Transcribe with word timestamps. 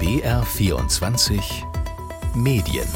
BR24 0.00 1.42
Medien 2.34 2.88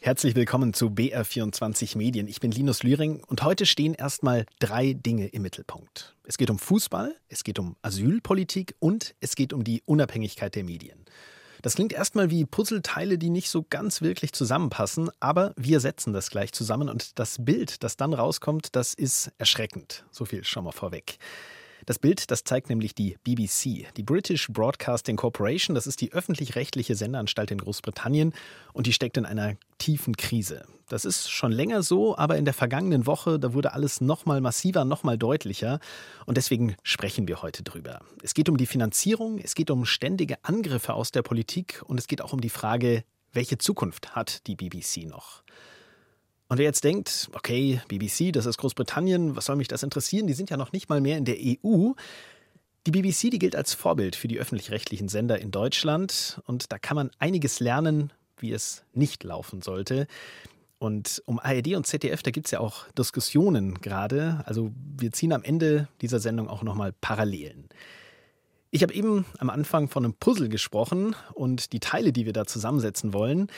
Herzlich 0.00 0.34
willkommen 0.34 0.72
zu 0.72 0.86
BR24 0.86 1.98
Medien. 1.98 2.28
Ich 2.28 2.40
bin 2.40 2.50
Linus 2.50 2.82
Lühring 2.82 3.22
und 3.26 3.42
heute 3.42 3.66
stehen 3.66 3.92
erstmal 3.92 4.46
drei 4.58 4.94
Dinge 4.94 5.26
im 5.26 5.42
Mittelpunkt. 5.42 6.16
Es 6.24 6.38
geht 6.38 6.48
um 6.48 6.58
Fußball, 6.58 7.14
es 7.28 7.44
geht 7.44 7.58
um 7.58 7.76
Asylpolitik 7.82 8.74
und 8.78 9.14
es 9.20 9.36
geht 9.36 9.52
um 9.52 9.64
die 9.64 9.82
Unabhängigkeit 9.84 10.54
der 10.54 10.64
Medien. 10.64 11.04
Das 11.62 11.74
klingt 11.74 11.92
erstmal 11.92 12.30
wie 12.30 12.44
Puzzleteile, 12.44 13.18
die 13.18 13.30
nicht 13.30 13.50
so 13.50 13.64
ganz 13.68 14.00
wirklich 14.02 14.32
zusammenpassen, 14.32 15.10
aber 15.20 15.52
wir 15.56 15.80
setzen 15.80 16.12
das 16.12 16.30
gleich 16.30 16.52
zusammen 16.52 16.88
und 16.88 17.18
das 17.18 17.44
Bild, 17.44 17.82
das 17.82 17.96
dann 17.96 18.14
rauskommt, 18.14 18.76
das 18.76 18.94
ist 18.94 19.32
erschreckend. 19.38 20.04
So 20.10 20.24
viel 20.24 20.44
schon 20.44 20.64
mal 20.64 20.72
vorweg. 20.72 21.18
Das 21.88 21.98
Bild, 21.98 22.30
das 22.30 22.44
zeigt 22.44 22.68
nämlich 22.68 22.94
die 22.94 23.16
BBC, 23.24 23.86
die 23.96 24.02
British 24.02 24.48
Broadcasting 24.48 25.16
Corporation. 25.16 25.74
Das 25.74 25.86
ist 25.86 26.02
die 26.02 26.12
öffentlich-rechtliche 26.12 26.94
Sendeanstalt 26.94 27.50
in 27.50 27.56
Großbritannien 27.56 28.34
und 28.74 28.86
die 28.86 28.92
steckt 28.92 29.16
in 29.16 29.24
einer 29.24 29.54
tiefen 29.78 30.14
Krise. 30.14 30.66
Das 30.90 31.06
ist 31.06 31.30
schon 31.30 31.50
länger 31.50 31.82
so, 31.82 32.14
aber 32.18 32.36
in 32.36 32.44
der 32.44 32.52
vergangenen 32.52 33.06
Woche, 33.06 33.38
da 33.38 33.54
wurde 33.54 33.72
alles 33.72 34.02
noch 34.02 34.26
mal 34.26 34.42
massiver, 34.42 34.84
noch 34.84 35.02
mal 35.02 35.16
deutlicher 35.16 35.80
und 36.26 36.36
deswegen 36.36 36.76
sprechen 36.82 37.26
wir 37.26 37.40
heute 37.40 37.62
drüber. 37.62 38.00
Es 38.22 38.34
geht 38.34 38.50
um 38.50 38.58
die 38.58 38.66
Finanzierung, 38.66 39.38
es 39.38 39.54
geht 39.54 39.70
um 39.70 39.86
ständige 39.86 40.44
Angriffe 40.44 40.92
aus 40.92 41.10
der 41.10 41.22
Politik 41.22 41.82
und 41.86 41.98
es 41.98 42.06
geht 42.06 42.20
auch 42.20 42.34
um 42.34 42.42
die 42.42 42.50
Frage, 42.50 43.02
welche 43.32 43.56
Zukunft 43.56 44.14
hat 44.14 44.46
die 44.46 44.56
BBC 44.56 45.06
noch? 45.06 45.42
Und 46.48 46.58
wer 46.58 46.64
jetzt 46.64 46.84
denkt, 46.84 47.28
okay, 47.34 47.80
BBC, 47.88 48.32
das 48.32 48.46
ist 48.46 48.56
Großbritannien, 48.56 49.36
was 49.36 49.44
soll 49.44 49.56
mich 49.56 49.68
das 49.68 49.82
interessieren? 49.82 50.26
Die 50.26 50.32
sind 50.32 50.50
ja 50.50 50.56
noch 50.56 50.72
nicht 50.72 50.88
mal 50.88 51.00
mehr 51.00 51.18
in 51.18 51.26
der 51.26 51.36
EU. 51.36 51.92
Die 52.86 52.90
BBC, 52.90 53.30
die 53.30 53.38
gilt 53.38 53.54
als 53.54 53.74
Vorbild 53.74 54.16
für 54.16 54.28
die 54.28 54.38
öffentlich-rechtlichen 54.38 55.08
Sender 55.08 55.38
in 55.38 55.50
Deutschland 55.50 56.40
und 56.46 56.72
da 56.72 56.78
kann 56.78 56.94
man 56.94 57.10
einiges 57.18 57.60
lernen, 57.60 58.12
wie 58.38 58.52
es 58.52 58.84
nicht 58.94 59.24
laufen 59.24 59.60
sollte. 59.60 60.06
Und 60.78 61.22
um 61.26 61.38
ARD 61.38 61.74
und 61.74 61.86
ZDF, 61.86 62.22
da 62.22 62.30
gibt 62.30 62.46
es 62.46 62.52
ja 62.52 62.60
auch 62.60 62.88
Diskussionen 62.92 63.74
gerade. 63.80 64.42
Also 64.46 64.70
wir 64.96 65.12
ziehen 65.12 65.32
am 65.32 65.42
Ende 65.42 65.88
dieser 66.00 66.20
Sendung 66.20 66.48
auch 66.48 66.62
nochmal 66.62 66.94
Parallelen. 67.00 67.68
Ich 68.70 68.82
habe 68.82 68.94
eben 68.94 69.26
am 69.38 69.50
Anfang 69.50 69.88
von 69.88 70.04
einem 70.04 70.14
Puzzle 70.14 70.48
gesprochen 70.48 71.16
und 71.34 71.72
die 71.72 71.80
Teile, 71.80 72.12
die 72.12 72.26
wir 72.26 72.32
da 72.32 72.46
zusammensetzen 72.46 73.12
wollen, 73.12 73.48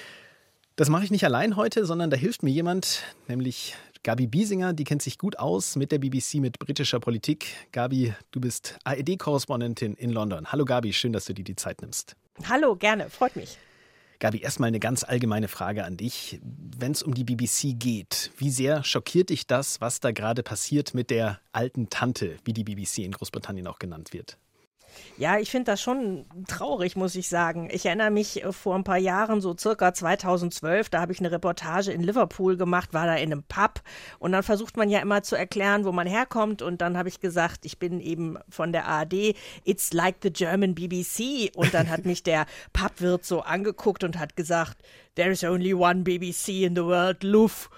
das 0.81 0.89
mache 0.89 1.05
ich 1.05 1.11
nicht 1.11 1.27
allein 1.27 1.57
heute, 1.57 1.85
sondern 1.85 2.09
da 2.09 2.17
hilft 2.17 2.43
mir 2.43 2.49
jemand, 2.49 3.03
nämlich 3.29 3.77
Gabi 4.03 4.27
Biesinger, 4.27 4.73
die 4.73 4.85
kennt 4.85 5.03
sich 5.03 5.19
gut 5.19 5.39
aus 5.39 5.77
mit 5.77 5.93
der 5.93 5.99
BBC, 5.99 6.37
mit 6.37 6.59
britischer 6.59 7.01
Politik. 7.01 7.49
Gabi, 7.71 8.15
du 8.31 8.41
bist 8.41 8.79
AED-Korrespondentin 8.85 9.93
in 9.93 10.09
London. 10.09 10.51
Hallo 10.51 10.65
Gabi, 10.65 10.95
schön, 10.95 11.13
dass 11.13 11.27
du 11.27 11.35
dir 11.35 11.45
die 11.45 11.55
Zeit 11.55 11.83
nimmst. 11.83 12.17
Hallo, 12.49 12.77
gerne, 12.77 13.11
freut 13.11 13.37
mich. 13.37 13.59
Gabi, 14.21 14.39
erstmal 14.39 14.69
eine 14.69 14.81
ganz 14.81 15.05
allgemeine 15.05 15.49
Frage 15.49 15.85
an 15.85 15.99
dich. 15.99 16.41
Wenn 16.43 16.93
es 16.93 17.03
um 17.03 17.13
die 17.13 17.25
BBC 17.25 17.79
geht, 17.79 18.31
wie 18.39 18.51
sehr 18.51 18.83
schockiert 18.83 19.29
dich 19.29 19.47
das, 19.47 19.83
was 19.83 20.01
da 20.01 20.13
gerade 20.13 20.43
passiert 20.43 20.95
mit 20.95 21.11
der 21.11 21.41
alten 21.53 21.91
Tante, 21.91 22.39
wie 22.47 22.55
die 22.55 22.65
BBC 22.65 23.01
in 23.01 23.13
Großbritannien 23.13 23.67
auch 23.67 23.79
genannt 23.81 24.15
wird? 24.15 24.39
Ja, 25.17 25.39
ich 25.39 25.51
finde 25.51 25.73
das 25.73 25.81
schon 25.81 26.25
traurig, 26.49 26.97
muss 26.97 27.15
ich 27.15 27.29
sagen. 27.29 27.69
Ich 27.71 27.87
erinnere 27.87 28.11
mich 28.11 28.43
äh, 28.43 28.53
vor 28.53 28.75
ein 28.75 28.85
paar 28.85 28.99
Jahren, 28.99 29.41
so 29.41 29.57
circa 29.57 29.93
2012, 29.93 30.89
da 30.89 31.01
habe 31.01 31.13
ich 31.13 31.21
eine 31.21 31.31
Reportage 31.31 31.93
in 31.93 32.03
Liverpool 32.03 32.57
gemacht, 32.57 32.95
war 32.95 33.07
da 33.07 33.15
in 33.17 33.33
einem 33.33 33.43
Pub. 33.43 33.83
Und 34.19 34.33
dann 34.33 34.43
versucht 34.43 34.77
man 34.77 34.89
ja 34.89 35.01
immer 35.01 35.23
zu 35.23 35.37
erklären, 35.37 35.85
wo 35.85 35.93
man 35.93 36.07
herkommt. 36.07 36.63
Und 36.63 36.81
dann 36.81 36.97
habe 36.97 37.09
ich 37.09 37.21
gesagt, 37.21 37.65
ich 37.65 37.79
bin 37.79 38.01
eben 38.01 38.39
von 38.49 38.73
der 38.73 38.87
ARD, 38.87 39.35
it's 39.65 39.93
like 39.93 40.17
the 40.23 40.33
German 40.33 40.75
BBC 40.75 41.51
und 41.55 41.75
dann 41.75 41.91
hat 41.91 42.05
mich 42.05 42.23
der 42.23 42.47
Pubwirt 42.73 43.25
so 43.25 43.41
angeguckt 43.41 44.05
und 44.05 44.19
hat 44.19 44.37
gesagt, 44.37 44.79
there 45.21 45.31
is 45.31 45.45
only 45.45 45.75
one 45.75 46.03
BBC 46.03 46.63
in 46.63 46.75
the 46.75 46.83
world, 46.83 47.23
Luff. 47.23 47.69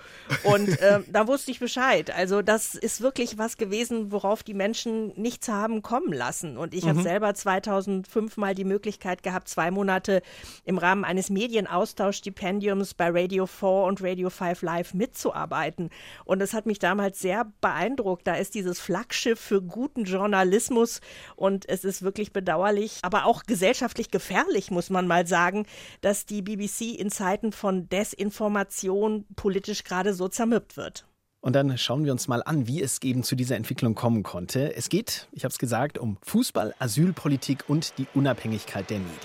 Und 0.45 0.81
äh, 0.81 1.01
da 1.09 1.27
wusste 1.27 1.51
ich 1.51 1.59
Bescheid. 1.59 2.15
Also 2.15 2.41
das 2.41 2.77
ist 2.77 3.01
wirklich 3.01 3.37
was 3.37 3.57
gewesen, 3.57 4.13
worauf 4.13 4.45
die 4.45 4.55
Menschen 4.55 5.13
nichts 5.21 5.49
haben 5.49 5.83
kommen 5.83 6.13
lassen. 6.13 6.57
Und 6.57 6.73
ich 6.73 6.85
mhm. 6.85 6.91
habe 6.91 7.03
selber 7.03 7.35
2005 7.35 8.37
mal 8.37 8.55
die 8.55 8.65
Möglichkeit 8.65 9.23
gehabt, 9.25 9.49
zwei 9.49 9.71
Monate 9.71 10.23
im 10.65 10.79
Rahmen 10.79 11.05
eines 11.05 11.31
Medienaustauschstipendiums 11.31 12.95
bei 12.95 13.11
Radio 13.11 13.47
4 13.47 13.69
und 13.69 14.03
Radio 14.03 14.31
5 14.31 14.63
Live 14.63 14.95
mitzuarbeiten. 14.95 15.91
Und 16.25 16.39
das 16.39 16.55
hat 16.55 16.67
mich 16.67 16.79
damals 16.79 17.21
sehr 17.21 17.53
beeindruckt. 17.61 18.27
Da 18.27 18.37
ist 18.37 18.55
dieses 18.55 18.79
Flaggschiff 18.79 19.41
für 19.41 19.61
guten 19.61 20.05
Journalismus 20.05 21.01
und 21.35 21.69
es 21.69 21.85
ist 21.85 22.03
wirklich 22.03 22.33
bedauerlich, 22.33 23.01
aber 23.03 23.27
auch 23.27 23.43
gesellschaftlich 23.43 24.11
gefährlich, 24.11 24.71
muss 24.71 24.91
man 24.91 25.09
mal 25.09 25.27
sagen, 25.27 25.67
dass 26.01 26.25
die 26.25 26.43
BBC 26.43 26.99
in 26.99 27.11
Zeiten 27.33 27.53
von 27.53 27.89
Desinformation 27.89 29.25
politisch 29.37 29.85
gerade 29.85 30.13
so 30.13 30.29
zermürbt 30.29 30.77
wird. 30.77 31.07
Und 31.41 31.55
dann 31.55 31.79
schauen 31.79 32.05
wir 32.05 32.13
uns 32.13 32.29
mal 32.29 32.43
an, 32.43 32.67
wie 32.67 32.83
es 32.83 33.01
eben 33.03 33.23
zu 33.23 33.37
dieser 33.37 33.57
Entwicklung 33.57 33.95
kommen 33.95 34.23
konnte. 34.23 34.77
Es 34.77 34.91
geht, 34.91 35.29
ich 35.33 35.45
habe 35.45 35.51
es 35.51 35.59
gesagt, 35.59 35.97
um 35.97 36.19
Fußball, 36.21 36.75
Asylpolitik 36.79 37.65
und 37.69 37.97
die 37.97 38.07
Unabhängigkeit 38.13 38.91
der 38.91 38.99
Medien. 38.99 39.17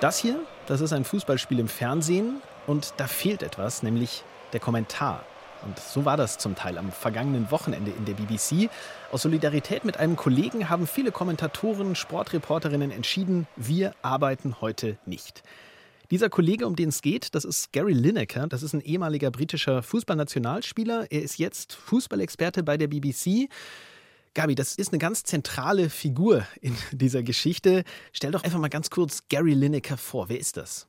Das 0.00 0.18
hier, 0.18 0.40
das 0.66 0.80
ist 0.80 0.92
ein 0.92 1.04
Fußballspiel 1.04 1.60
im 1.60 1.68
Fernsehen 1.68 2.42
und 2.66 2.94
da 2.96 3.06
fehlt 3.06 3.44
etwas, 3.44 3.84
nämlich 3.84 4.24
der 4.52 4.58
Kommentar. 4.58 5.24
Und 5.64 5.78
so 5.78 6.04
war 6.04 6.16
das 6.16 6.38
zum 6.38 6.54
Teil 6.54 6.78
am 6.78 6.90
vergangenen 6.90 7.50
Wochenende 7.50 7.90
in 7.90 8.04
der 8.04 8.14
BBC. 8.14 8.70
Aus 9.10 9.22
Solidarität 9.22 9.84
mit 9.84 9.96
einem 9.96 10.16
Kollegen 10.16 10.68
haben 10.68 10.86
viele 10.86 11.12
Kommentatoren, 11.12 11.94
Sportreporterinnen 11.94 12.90
entschieden, 12.90 13.46
wir 13.56 13.94
arbeiten 14.02 14.60
heute 14.60 14.98
nicht. 15.06 15.42
Dieser 16.10 16.28
Kollege, 16.28 16.66
um 16.66 16.76
den 16.76 16.90
es 16.90 17.00
geht, 17.00 17.34
das 17.34 17.46
ist 17.46 17.72
Gary 17.72 17.94
Lineker. 17.94 18.46
Das 18.46 18.62
ist 18.62 18.74
ein 18.74 18.82
ehemaliger 18.82 19.30
britischer 19.30 19.82
Fußballnationalspieler. 19.82 21.06
Er 21.10 21.22
ist 21.22 21.38
jetzt 21.38 21.72
Fußballexperte 21.72 22.62
bei 22.62 22.76
der 22.76 22.88
BBC. 22.88 23.48
Gabi, 24.34 24.54
das 24.54 24.74
ist 24.74 24.92
eine 24.92 24.98
ganz 24.98 25.24
zentrale 25.24 25.88
Figur 25.88 26.46
in 26.60 26.76
dieser 26.90 27.22
Geschichte. 27.22 27.84
Stell 28.12 28.30
doch 28.30 28.44
einfach 28.44 28.58
mal 28.58 28.68
ganz 28.68 28.90
kurz 28.90 29.28
Gary 29.28 29.54
Lineker 29.54 29.96
vor. 29.96 30.28
Wer 30.28 30.38
ist 30.38 30.56
das? 30.58 30.86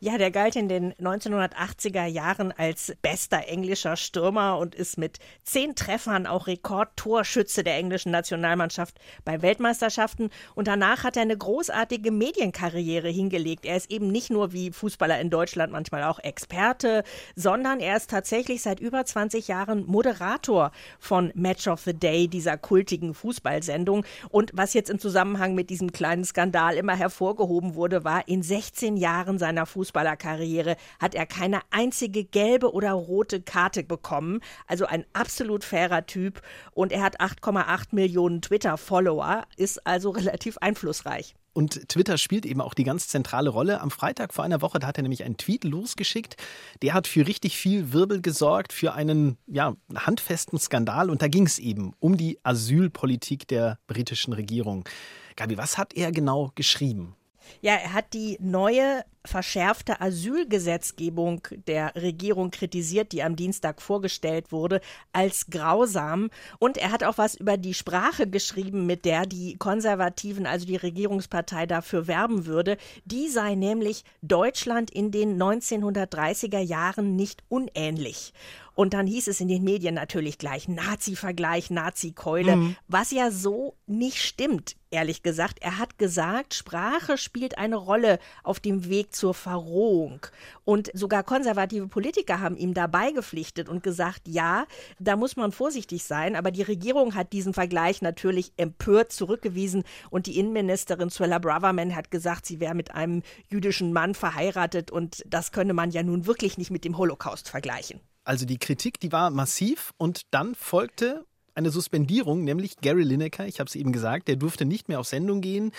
Ja, 0.00 0.18
der 0.18 0.30
galt 0.30 0.56
in 0.56 0.68
den 0.68 0.92
1980er 0.94 2.04
Jahren 2.06 2.52
als 2.52 2.94
bester 3.02 3.48
englischer 3.48 3.96
Stürmer 3.96 4.58
und 4.58 4.74
ist 4.74 4.98
mit 4.98 5.18
zehn 5.42 5.74
Treffern 5.74 6.26
auch 6.26 6.46
Rekordtorschütze 6.46 7.64
der 7.64 7.76
englischen 7.76 8.10
Nationalmannschaft 8.10 8.98
bei 9.24 9.42
Weltmeisterschaften. 9.42 10.30
Und 10.54 10.68
danach 10.68 11.04
hat 11.04 11.16
er 11.16 11.22
eine 11.22 11.36
großartige 11.36 12.10
Medienkarriere 12.10 13.08
hingelegt. 13.08 13.64
Er 13.64 13.76
ist 13.76 13.90
eben 13.90 14.08
nicht 14.08 14.30
nur 14.30 14.52
wie 14.52 14.72
Fußballer 14.72 15.20
in 15.20 15.30
Deutschland 15.30 15.72
manchmal 15.72 16.04
auch 16.04 16.18
Experte, 16.18 17.04
sondern 17.36 17.80
er 17.80 17.96
ist 17.96 18.10
tatsächlich 18.10 18.62
seit 18.62 18.80
über 18.80 19.04
20 19.04 19.48
Jahren 19.48 19.86
Moderator 19.86 20.72
von 20.98 21.30
Match 21.34 21.68
of 21.68 21.80
the 21.82 21.94
Day, 21.94 22.28
dieser 22.28 22.58
kultigen 22.58 23.14
Fußballsendung. 23.14 24.04
Und 24.30 24.50
was 24.54 24.74
jetzt 24.74 24.90
im 24.90 24.98
Zusammenhang 24.98 25.54
mit 25.54 25.70
diesem 25.70 25.92
kleinen 25.92 26.24
Skandal 26.24 26.76
immer 26.76 26.96
hervorgehoben 26.96 27.74
wurde, 27.74 28.04
war 28.04 28.26
in 28.28 28.42
16 28.42 28.96
Jahren 28.96 29.38
seiner 29.38 29.54
seiner 29.54 29.66
Fußballerkarriere 29.84 30.76
hat 30.98 31.14
er 31.14 31.26
keine 31.26 31.60
einzige 31.70 32.24
gelbe 32.24 32.72
oder 32.72 32.92
rote 32.92 33.42
Karte 33.42 33.84
bekommen. 33.84 34.40
Also 34.66 34.86
ein 34.86 35.04
absolut 35.12 35.62
fairer 35.62 36.06
Typ. 36.06 36.40
Und 36.72 36.90
er 36.90 37.02
hat 37.02 37.20
8,8 37.20 37.88
Millionen 37.92 38.40
Twitter-Follower, 38.40 39.44
ist 39.56 39.86
also 39.86 40.10
relativ 40.10 40.56
einflussreich. 40.58 41.34
Und 41.52 41.88
Twitter 41.88 42.18
spielt 42.18 42.46
eben 42.46 42.60
auch 42.60 42.74
die 42.74 42.82
ganz 42.82 43.06
zentrale 43.06 43.48
Rolle. 43.50 43.80
Am 43.80 43.92
Freitag 43.92 44.34
vor 44.34 44.44
einer 44.44 44.60
Woche, 44.60 44.80
da 44.80 44.88
hat 44.88 44.96
er 44.96 45.02
nämlich 45.02 45.22
einen 45.22 45.36
Tweet 45.36 45.62
losgeschickt. 45.62 46.36
Der 46.82 46.94
hat 46.94 47.06
für 47.06 47.28
richtig 47.28 47.56
viel 47.56 47.92
Wirbel 47.92 48.20
gesorgt, 48.22 48.72
für 48.72 48.94
einen 48.94 49.38
ja, 49.46 49.76
handfesten 49.94 50.58
Skandal. 50.58 51.10
Und 51.10 51.22
da 51.22 51.28
ging 51.28 51.46
es 51.46 51.60
eben 51.60 51.92
um 52.00 52.16
die 52.16 52.40
Asylpolitik 52.42 53.46
der 53.46 53.78
britischen 53.86 54.32
Regierung. 54.32 54.88
Gabi, 55.36 55.56
was 55.56 55.78
hat 55.78 55.94
er 55.94 56.10
genau 56.10 56.50
geschrieben? 56.56 57.14
Ja, 57.60 57.74
er 57.74 57.92
hat 57.92 58.12
die 58.14 58.36
neue 58.40 59.04
verschärfte 59.26 60.00
Asylgesetzgebung 60.00 61.48
der 61.66 61.94
Regierung 61.96 62.50
kritisiert, 62.50 63.12
die 63.12 63.22
am 63.22 63.36
Dienstag 63.36 63.80
vorgestellt 63.80 64.52
wurde, 64.52 64.80
als 65.12 65.46
grausam. 65.46 66.30
Und 66.58 66.76
er 66.76 66.92
hat 66.92 67.04
auch 67.04 67.16
was 67.16 67.34
über 67.34 67.56
die 67.56 67.74
Sprache 67.74 68.26
geschrieben, 68.28 68.86
mit 68.86 69.04
der 69.04 69.24
die 69.24 69.56
Konservativen, 69.56 70.46
also 70.46 70.66
die 70.66 70.76
Regierungspartei, 70.76 71.66
dafür 71.66 72.06
werben 72.06 72.46
würde. 72.46 72.76
Die 73.04 73.28
sei 73.28 73.54
nämlich 73.54 74.04
Deutschland 74.20 74.90
in 74.90 75.10
den 75.10 75.40
1930er 75.42 76.60
Jahren 76.60 77.16
nicht 77.16 77.42
unähnlich. 77.48 78.34
Und 78.74 78.94
dann 78.94 79.06
hieß 79.06 79.28
es 79.28 79.40
in 79.40 79.48
den 79.48 79.64
Medien 79.64 79.94
natürlich 79.94 80.38
gleich 80.38 80.68
Nazi-Vergleich, 80.68 81.70
Nazi-Keule, 81.70 82.56
mhm. 82.56 82.76
was 82.88 83.10
ja 83.10 83.30
so 83.30 83.76
nicht 83.86 84.22
stimmt 84.22 84.76
ehrlich 84.94 85.22
gesagt. 85.22 85.58
Er 85.60 85.78
hat 85.78 85.98
gesagt, 85.98 86.54
Sprache 86.54 87.18
spielt 87.18 87.58
eine 87.58 87.76
Rolle 87.76 88.18
auf 88.42 88.60
dem 88.60 88.88
Weg 88.88 89.14
zur 89.14 89.34
Verrohung. 89.34 90.26
Und 90.64 90.90
sogar 90.94 91.22
konservative 91.24 91.88
Politiker 91.88 92.40
haben 92.40 92.56
ihm 92.56 92.72
dabei 92.72 93.10
gepflichtet 93.10 93.68
und 93.68 93.82
gesagt, 93.82 94.22
ja, 94.26 94.66
da 94.98 95.16
muss 95.16 95.36
man 95.36 95.52
vorsichtig 95.52 96.04
sein. 96.04 96.36
Aber 96.36 96.50
die 96.50 96.62
Regierung 96.62 97.14
hat 97.14 97.32
diesen 97.32 97.52
Vergleich 97.52 98.00
natürlich 98.00 98.52
empört 98.56 99.12
zurückgewiesen. 99.12 99.84
Und 100.10 100.26
die 100.26 100.38
Innenministerin 100.38 101.10
Suella 101.10 101.38
Braverman 101.38 101.94
hat 101.94 102.10
gesagt, 102.10 102.46
sie 102.46 102.60
wäre 102.60 102.74
mit 102.74 102.94
einem 102.94 103.22
jüdischen 103.50 103.92
Mann 103.92 104.14
verheiratet. 104.14 104.90
Und 104.90 105.22
das 105.26 105.52
könne 105.52 105.74
man 105.74 105.90
ja 105.90 106.02
nun 106.02 106.26
wirklich 106.26 106.56
nicht 106.56 106.70
mit 106.70 106.84
dem 106.84 106.96
Holocaust 106.96 107.48
vergleichen. 107.48 108.00
Also 108.24 108.46
die 108.46 108.58
Kritik, 108.58 108.98
die 109.00 109.12
war 109.12 109.30
massiv 109.30 109.92
und 109.98 110.22
dann 110.30 110.54
folgte 110.54 111.24
eine 111.54 111.70
Suspendierung, 111.70 112.42
nämlich 112.42 112.78
Gary 112.78 113.04
Lineker, 113.04 113.46
ich 113.46 113.60
habe 113.60 113.68
es 113.68 113.76
eben 113.76 113.92
gesagt, 113.92 114.26
der 114.28 114.36
durfte 114.36 114.64
nicht 114.64 114.88
mehr 114.88 114.98
auf 114.98 115.06
Sendung 115.06 115.40
gehen. 115.40 115.70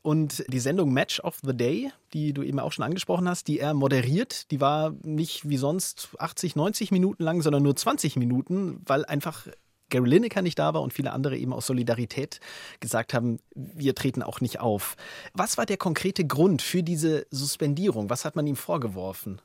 Und 0.00 0.44
die 0.48 0.60
Sendung 0.60 0.92
Match 0.92 1.20
of 1.20 1.38
the 1.44 1.54
Day, 1.54 1.90
die 2.14 2.32
du 2.32 2.42
eben 2.42 2.58
auch 2.60 2.72
schon 2.72 2.84
angesprochen 2.84 3.28
hast, 3.28 3.46
die 3.48 3.58
er 3.58 3.74
moderiert, 3.74 4.50
die 4.50 4.60
war 4.60 4.94
nicht 5.02 5.48
wie 5.48 5.58
sonst 5.58 6.10
80, 6.18 6.56
90 6.56 6.92
Minuten 6.92 7.22
lang, 7.22 7.42
sondern 7.42 7.62
nur 7.62 7.76
20 7.76 8.16
Minuten, 8.16 8.80
weil 8.86 9.04
einfach 9.04 9.48
Gary 9.90 10.08
Lineker 10.08 10.42
nicht 10.42 10.58
da 10.58 10.74
war 10.74 10.82
und 10.82 10.92
viele 10.92 11.12
andere 11.12 11.36
eben 11.36 11.52
aus 11.52 11.66
Solidarität 11.66 12.40
gesagt 12.80 13.12
haben, 13.12 13.38
wir 13.54 13.94
treten 13.94 14.22
auch 14.22 14.40
nicht 14.40 14.60
auf. 14.60 14.96
Was 15.34 15.58
war 15.58 15.66
der 15.66 15.78
konkrete 15.78 16.26
Grund 16.26 16.62
für 16.62 16.82
diese 16.82 17.26
Suspendierung? 17.30 18.10
Was 18.10 18.24
hat 18.24 18.36
man 18.36 18.46
ihm 18.46 18.56
vorgeworfen? 18.56 19.40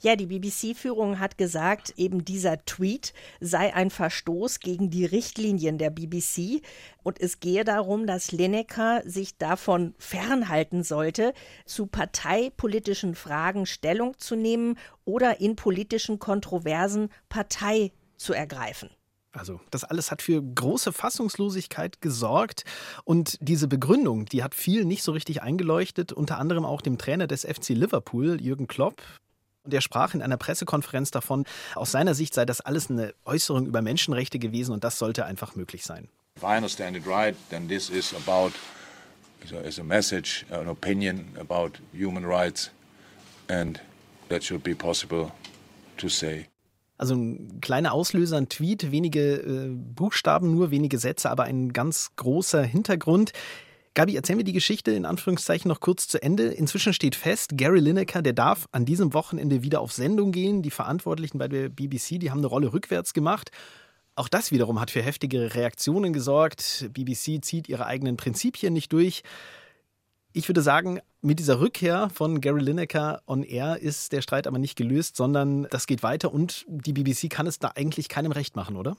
Ja, 0.00 0.14
die 0.14 0.26
BBC-Führung 0.26 1.18
hat 1.18 1.38
gesagt, 1.38 1.94
eben 1.96 2.24
dieser 2.24 2.64
Tweet 2.64 3.12
sei 3.40 3.74
ein 3.74 3.90
Verstoß 3.90 4.60
gegen 4.60 4.90
die 4.90 5.04
Richtlinien 5.04 5.76
der 5.76 5.90
BBC 5.90 6.62
und 7.02 7.20
es 7.20 7.40
gehe 7.40 7.64
darum, 7.64 8.06
dass 8.06 8.30
Lineker 8.30 9.02
sich 9.04 9.38
davon 9.38 9.94
fernhalten 9.98 10.84
sollte, 10.84 11.32
zu 11.64 11.86
parteipolitischen 11.86 13.16
Fragen 13.16 13.66
Stellung 13.66 14.16
zu 14.18 14.36
nehmen 14.36 14.78
oder 15.04 15.40
in 15.40 15.56
politischen 15.56 16.20
Kontroversen 16.20 17.08
Partei 17.28 17.90
zu 18.16 18.32
ergreifen. 18.32 18.90
Also 19.32 19.60
das 19.70 19.82
alles 19.84 20.10
hat 20.12 20.22
für 20.22 20.40
große 20.40 20.92
Fassungslosigkeit 20.92 22.00
gesorgt 22.00 22.64
und 23.04 23.36
diese 23.40 23.66
Begründung, 23.66 24.26
die 24.26 24.44
hat 24.44 24.54
viel 24.54 24.84
nicht 24.84 25.02
so 25.02 25.10
richtig 25.12 25.42
eingeleuchtet, 25.42 26.12
unter 26.12 26.38
anderem 26.38 26.64
auch 26.64 26.82
dem 26.82 26.98
Trainer 26.98 27.26
des 27.26 27.44
FC 27.44 27.70
Liverpool, 27.70 28.40
Jürgen 28.40 28.68
Klopp. 28.68 29.02
Und 29.68 29.74
er 29.74 29.82
sprach 29.82 30.14
in 30.14 30.22
einer 30.22 30.38
Pressekonferenz 30.38 31.10
davon, 31.10 31.44
aus 31.74 31.92
seiner 31.92 32.14
Sicht 32.14 32.32
sei 32.32 32.46
das 32.46 32.62
alles 32.62 32.88
eine 32.88 33.12
Äußerung 33.26 33.66
über 33.66 33.82
Menschenrechte 33.82 34.38
gewesen 34.38 34.72
und 34.72 34.82
das 34.82 34.98
sollte 34.98 35.26
einfach 35.26 35.56
möglich 35.56 35.84
sein. 35.84 36.08
If 36.38 36.42
I 36.42 36.56
understand 36.56 36.96
it 36.96 37.06
right, 37.06 37.36
then 37.50 37.68
this 37.68 37.90
is 37.90 38.14
about 38.14 38.52
is 39.62 39.78
a 39.78 39.82
message, 39.82 40.46
an 40.50 40.68
opinion 40.68 41.26
about 41.38 41.72
human 41.92 42.24
rights 42.24 42.70
and 43.50 43.78
that 44.30 44.42
should 44.42 44.62
be 44.62 44.74
possible 44.74 45.32
to 45.98 46.08
say. 46.08 46.46
Also 46.96 47.14
ein 47.14 47.60
kleiner 47.60 47.92
Auslöser, 47.92 48.38
ein 48.38 48.48
Tweet, 48.48 48.90
wenige 48.90 49.34
äh, 49.34 49.68
Buchstaben 49.68 50.50
nur, 50.50 50.70
wenige 50.70 50.98
Sätze, 50.98 51.28
aber 51.28 51.44
ein 51.44 51.74
ganz 51.74 52.12
großer 52.16 52.62
Hintergrund. 52.62 53.32
Gabi, 53.98 54.14
erzähl 54.14 54.36
mir 54.36 54.44
die 54.44 54.52
Geschichte 54.52 54.92
in 54.92 55.04
Anführungszeichen 55.04 55.68
noch 55.68 55.80
kurz 55.80 56.06
zu 56.06 56.22
Ende. 56.22 56.44
Inzwischen 56.44 56.92
steht 56.92 57.16
fest, 57.16 57.58
Gary 57.58 57.80
Lineker, 57.80 58.22
der 58.22 58.32
darf 58.32 58.68
an 58.70 58.84
diesem 58.84 59.12
Wochenende 59.12 59.64
wieder 59.64 59.80
auf 59.80 59.90
Sendung 59.90 60.30
gehen. 60.30 60.62
Die 60.62 60.70
Verantwortlichen 60.70 61.38
bei 61.38 61.48
der 61.48 61.68
BBC, 61.68 62.20
die 62.20 62.30
haben 62.30 62.38
eine 62.38 62.46
Rolle 62.46 62.72
rückwärts 62.72 63.12
gemacht. 63.12 63.50
Auch 64.14 64.28
das 64.28 64.52
wiederum 64.52 64.80
hat 64.80 64.92
für 64.92 65.02
heftige 65.02 65.52
Reaktionen 65.56 66.12
gesorgt. 66.12 66.88
BBC 66.92 67.44
zieht 67.44 67.68
ihre 67.68 67.86
eigenen 67.86 68.16
Prinzipien 68.16 68.72
nicht 68.72 68.92
durch. 68.92 69.24
Ich 70.32 70.48
würde 70.48 70.62
sagen, 70.62 71.00
mit 71.20 71.40
dieser 71.40 71.58
Rückkehr 71.58 72.08
von 72.14 72.40
Gary 72.40 72.60
Lineker 72.60 73.22
on 73.26 73.42
Air 73.42 73.80
ist 73.80 74.12
der 74.12 74.22
Streit 74.22 74.46
aber 74.46 74.60
nicht 74.60 74.76
gelöst, 74.76 75.16
sondern 75.16 75.66
das 75.70 75.88
geht 75.88 76.04
weiter 76.04 76.32
und 76.32 76.64
die 76.68 76.92
BBC 76.92 77.28
kann 77.30 77.48
es 77.48 77.58
da 77.58 77.72
eigentlich 77.74 78.08
keinem 78.08 78.30
recht 78.30 78.54
machen, 78.54 78.76
oder? 78.76 78.96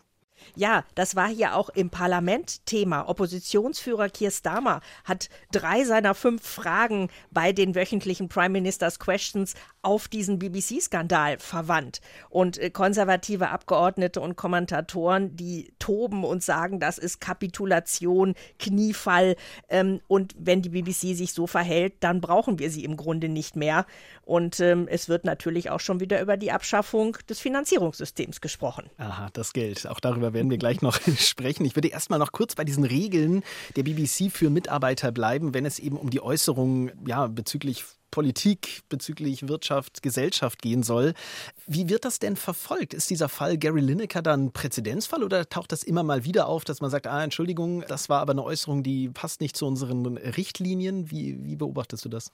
Ja, 0.56 0.84
das 0.96 1.16
war 1.16 1.28
hier 1.28 1.56
auch 1.56 1.70
im 1.70 1.90
Parlament 1.90 2.66
Thema. 2.66 3.08
Oppositionsführer 3.08 4.10
Keir 4.10 4.32
Starmer 4.32 4.82
hat 5.04 5.30
drei 5.52 5.84
seiner 5.84 6.16
fünf 6.16 6.48
Fragen 6.48 7.10
bei 7.32 7.54
den 7.54 7.76
wöchentlichen 7.76 8.30
Prime 8.30 8.50
Ministers 8.50 9.00
Questions 9.00 9.54
auf 9.82 10.08
diesen 10.08 10.40
BBC-Skandal 10.40 11.38
verwandt. 11.40 12.02
Und 12.30 12.58
äh, 12.58 12.70
konservative 12.70 13.50
Abgeordnete 13.50 14.20
und 14.22 14.36
Kommentatoren, 14.36 15.36
die 15.36 15.74
toben 15.80 16.24
und 16.24 16.44
sagen, 16.44 16.80
das 16.80 16.98
ist 16.98 17.22
Kapitulation, 17.22 18.36
Kniefall. 18.60 19.36
Ähm, 19.70 20.02
und 20.08 20.36
wenn 20.38 20.62
die 20.62 20.70
BBC 20.70 21.16
sich 21.16 21.34
so 21.34 21.48
verhält, 21.48 21.94
dann 22.02 22.22
brauchen 22.22 22.60
wir 22.60 22.70
sie 22.70 22.84
im 22.84 22.98
Grunde 22.98 23.30
nicht 23.30 23.56
mehr. 23.56 23.86
Und 24.24 24.60
ähm, 24.60 24.88
es 24.90 25.10
wird 25.10 25.26
natürlich 25.26 25.70
auch 25.70 25.80
schon 25.80 26.00
wieder 26.00 26.22
über 26.22 26.38
die 26.38 26.52
Abschaffung 26.52 27.18
des 27.30 27.40
Finanzierungssystems 27.40 28.42
gesprochen. 28.42 28.90
Aha, 28.98 29.30
das 29.34 29.54
Geld. 29.54 29.88
Auch 29.88 30.00
darüber 30.00 30.34
werden 30.34 30.50
wir 30.50 30.58
gleich 30.58 30.82
noch 30.82 31.00
sprechen. 31.18 31.66
Ich 31.66 31.76
würde 31.76 31.88
erstmal 31.88 32.20
noch 32.20 32.32
kurz 32.32 32.56
bei 32.56 32.64
diesen 32.64 32.84
Regeln 32.84 33.44
der 33.76 33.84
BBC 33.84 34.32
für 34.32 34.50
Mitarbeiter 34.50 35.12
bleiben, 35.12 35.54
wenn 35.54 35.66
es 35.66 35.80
eben 35.80 35.98
um 35.98 36.10
die 36.10 36.22
Äußerungen 36.22 36.92
ja, 37.08 37.28
bezüglich 37.28 37.86
Politik 38.12 38.82
bezüglich 38.90 39.48
Wirtschaft, 39.48 40.02
Gesellschaft 40.02 40.62
gehen 40.62 40.84
soll. 40.84 41.14
Wie 41.68 41.90
wird 41.90 42.06
das 42.06 42.20
denn 42.20 42.36
verfolgt? 42.36 42.94
Ist 42.94 43.10
dieser 43.10 43.30
Fall 43.30 43.58
Gary 43.58 43.82
Lineker 43.82 44.22
dann 44.22 44.52
Präzedenzfall 44.52 45.24
oder 45.24 45.48
taucht 45.50 45.72
das 45.72 45.84
immer 45.84 46.04
mal 46.04 46.24
wieder 46.24 46.48
auf, 46.48 46.66
dass 46.66 46.82
man 46.82 46.90
sagt, 46.90 47.08
ah, 47.08 47.24
Entschuldigung, 47.24 47.84
das 47.88 48.10
war 48.10 48.22
aber 48.22 48.32
eine 48.32 48.44
Äußerung, 48.44 48.84
die 48.84 49.10
passt 49.10 49.42
nicht 49.42 49.56
zu 49.56 49.66
unseren 49.66 50.18
Richtlinien? 50.18 51.12
Wie, 51.12 51.44
wie 51.44 51.56
beobachtest 51.56 52.06
du 52.06 52.10
das? 52.10 52.32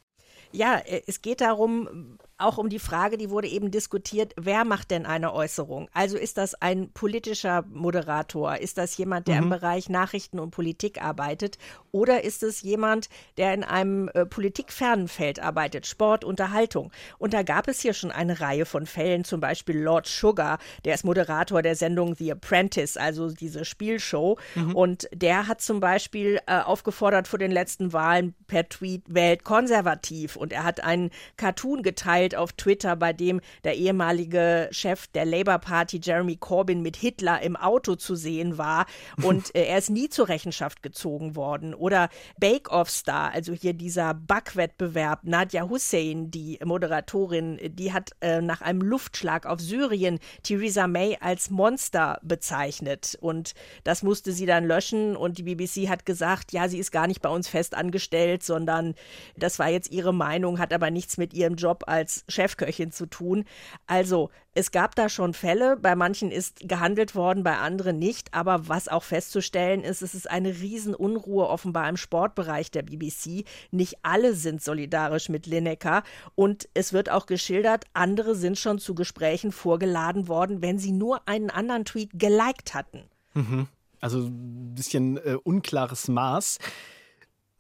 Ja, 0.52 0.78
äh, 0.78 1.02
es 1.08 1.22
geht 1.22 1.42
darum, 1.42 2.18
auch 2.38 2.58
um 2.58 2.68
die 2.70 2.80
Frage, 2.80 3.18
die 3.18 3.30
wurde 3.30 3.48
eben 3.48 3.72
diskutiert, 3.72 4.34
wer 4.36 4.66
macht 4.66 4.92
denn 4.92 5.06
eine 5.06 5.34
Äußerung? 5.34 5.88
Also 5.94 6.18
ist 6.18 6.38
das 6.38 6.54
ein 6.56 6.90
politischer 6.92 7.64
Moderator? 7.70 8.58
Ist 8.58 8.78
das 8.78 8.98
jemand, 8.98 9.28
der 9.28 9.38
mhm. 9.38 9.44
im 9.44 9.50
Bereich 9.52 9.90
Nachrichten 9.90 10.40
und 10.40 10.52
Politik 10.52 11.02
arbeitet? 11.02 11.58
Oder 11.92 12.26
ist 12.26 12.44
es 12.44 12.62
jemand, 12.62 13.08
der 13.38 13.54
in 13.54 13.64
einem 13.64 14.10
äh, 14.10 14.26
politikfernen 14.26 15.08
Feld 15.08 15.40
arbeitet, 15.40 15.86
Sport, 15.86 16.26
Unterhaltung? 16.26 16.92
Und 17.18 17.34
da 17.34 17.42
gab 17.44 17.70
es 17.70 17.80
hier 17.80 17.94
schon 17.94 18.12
eine 18.12 18.42
Reihe 18.42 18.66
von 18.66 18.86
Fällen, 18.86 19.24
zum 19.24 19.40
Beispiel 19.40 19.80
Lord 19.80 20.06
Sugar, 20.06 20.60
der 20.84 20.96
ist 20.96 21.06
Moderator 21.06 21.62
der 21.62 21.76
Sendung 21.76 22.16
The 22.16 22.34
Apprentice, 22.34 22.98
also 22.98 23.32
diese 23.32 23.64
Spielshow. 23.64 24.38
Mhm. 24.56 24.76
Und 24.76 25.08
der 25.14 25.48
hat 25.48 25.62
zum 25.62 25.80
Beispiel 25.80 26.42
äh, 26.48 26.60
aufgefordert 26.60 27.30
vor 27.30 27.40
den 27.40 27.52
letzten 27.52 27.94
Wahlen 27.94 28.36
per 28.48 28.68
Tweet, 28.68 29.04
wählt 29.08 29.46
konservativ. 29.46 30.36
Und 30.36 30.52
er 30.52 30.66
hat 30.66 30.82
einen 30.82 31.12
Cartoon 31.38 31.82
geteilt, 31.82 32.25
geteilt 32.26 32.36
auf 32.36 32.54
Twitter, 32.54 32.96
bei 32.96 33.14
dem 33.14 33.42
der 33.64 33.76
ehemalige 33.76 34.70
Chef 34.72 35.08
der 35.08 35.26
Labour 35.26 35.60
Party, 35.60 36.00
Jeremy 36.02 36.36
Corbyn, 36.38 36.82
mit 36.82 36.96
Hitler 36.96 37.42
im 37.42 37.56
Auto 37.56 37.96
zu 37.96 38.16
sehen 38.16 38.58
war. 38.58 38.86
Und 39.22 39.56
äh, 39.56 39.66
er 39.66 39.78
ist 39.78 39.90
nie 39.90 40.10
zur 40.10 40.28
Rechenschaft 40.30 40.82
gezogen 40.82 41.36
worden. 41.36 41.74
Oder 41.74 42.10
Bake 42.38 42.72
Off 42.72 42.90
Star, 42.90 43.32
also 43.32 43.54
hier 43.54 43.74
dieser 43.74 44.14
Backwettbewerb, 44.14 45.22
Nadja 45.24 45.70
Hussein, 45.70 46.32
die 46.32 46.60
Moderatorin, 46.64 47.60
die 47.64 47.94
hat 47.94 48.12
äh, 48.22 48.42
nach 48.42 48.62
einem 48.62 48.82
Luftschlag 48.82 49.46
auf 49.46 49.60
Syrien 49.60 50.20
Theresa 50.44 50.88
May 50.88 51.18
als 51.20 51.50
Monster 51.50 52.20
bezeichnet. 52.24 53.18
Und 53.22 53.54
das 53.84 54.04
musste 54.04 54.32
sie 54.32 54.46
dann 54.46 54.66
löschen. 54.66 55.16
Und 55.16 55.38
die 55.38 55.44
BBC 55.44 55.90
hat 55.90 56.06
gesagt, 56.06 56.52
ja, 56.54 56.68
sie 56.68 56.80
ist 56.80 56.92
gar 56.92 57.08
nicht 57.08 57.22
bei 57.22 57.30
uns 57.30 57.48
fest 57.48 57.76
angestellt, 57.76 58.44
sondern 58.44 58.96
das 59.38 59.60
war 59.60 59.70
jetzt 59.70 59.92
ihre 59.92 60.14
Meinung, 60.14 60.60
hat 60.60 60.74
aber 60.74 60.90
nichts 60.92 61.18
mit 61.18 61.34
ihrem 61.34 61.56
Job 61.56 61.84
als 61.88 62.15
Chefköchin 62.30 62.92
zu 62.92 63.06
tun. 63.08 63.46
Also 63.88 64.30
es 64.54 64.72
gab 64.72 64.96
da 64.96 65.10
schon 65.10 65.34
Fälle, 65.34 65.76
bei 65.76 65.96
manchen 65.96 66.32
ist 66.32 66.68
gehandelt 66.68 67.16
worden, 67.16 67.44
bei 67.44 67.58
anderen 67.58 68.00
nicht. 68.00 68.34
Aber 68.34 68.70
was 68.70 68.88
auch 68.88 69.04
festzustellen 69.04 69.84
ist, 69.84 70.02
es 70.02 70.16
ist 70.16 70.30
eine 70.30 70.50
Riesenunruhe 70.50 71.48
offenbar 71.48 71.90
im 71.90 71.98
Sportbereich 71.98 72.72
der 72.72 72.84
BBC. 72.84 73.46
Nicht 73.72 73.98
alle 74.04 74.34
sind 74.34 74.62
solidarisch 74.62 75.30
mit 75.30 75.46
Lineker. 75.46 76.04
Und 76.36 76.70
es 76.74 76.94
wird 76.94 77.10
auch 77.10 77.26
geschildert, 77.26 77.86
andere 77.94 78.36
sind 78.36 78.58
schon 78.58 78.80
zu 78.80 78.96
Gesprächen 78.96 79.52
vorgeladen 79.52 80.28
worden, 80.28 80.62
wenn 80.62 80.80
sie 80.80 80.92
nur 80.92 81.28
einen 81.28 81.50
anderen 81.50 81.86
Tweet 81.86 82.12
geliked 82.14 82.74
hatten. 82.74 83.04
Mhm. 83.34 83.68
Also 84.02 84.20
ein 84.20 84.76
bisschen 84.76 85.18
äh, 85.18 85.38
unklares 85.44 86.08
Maß. 86.08 86.60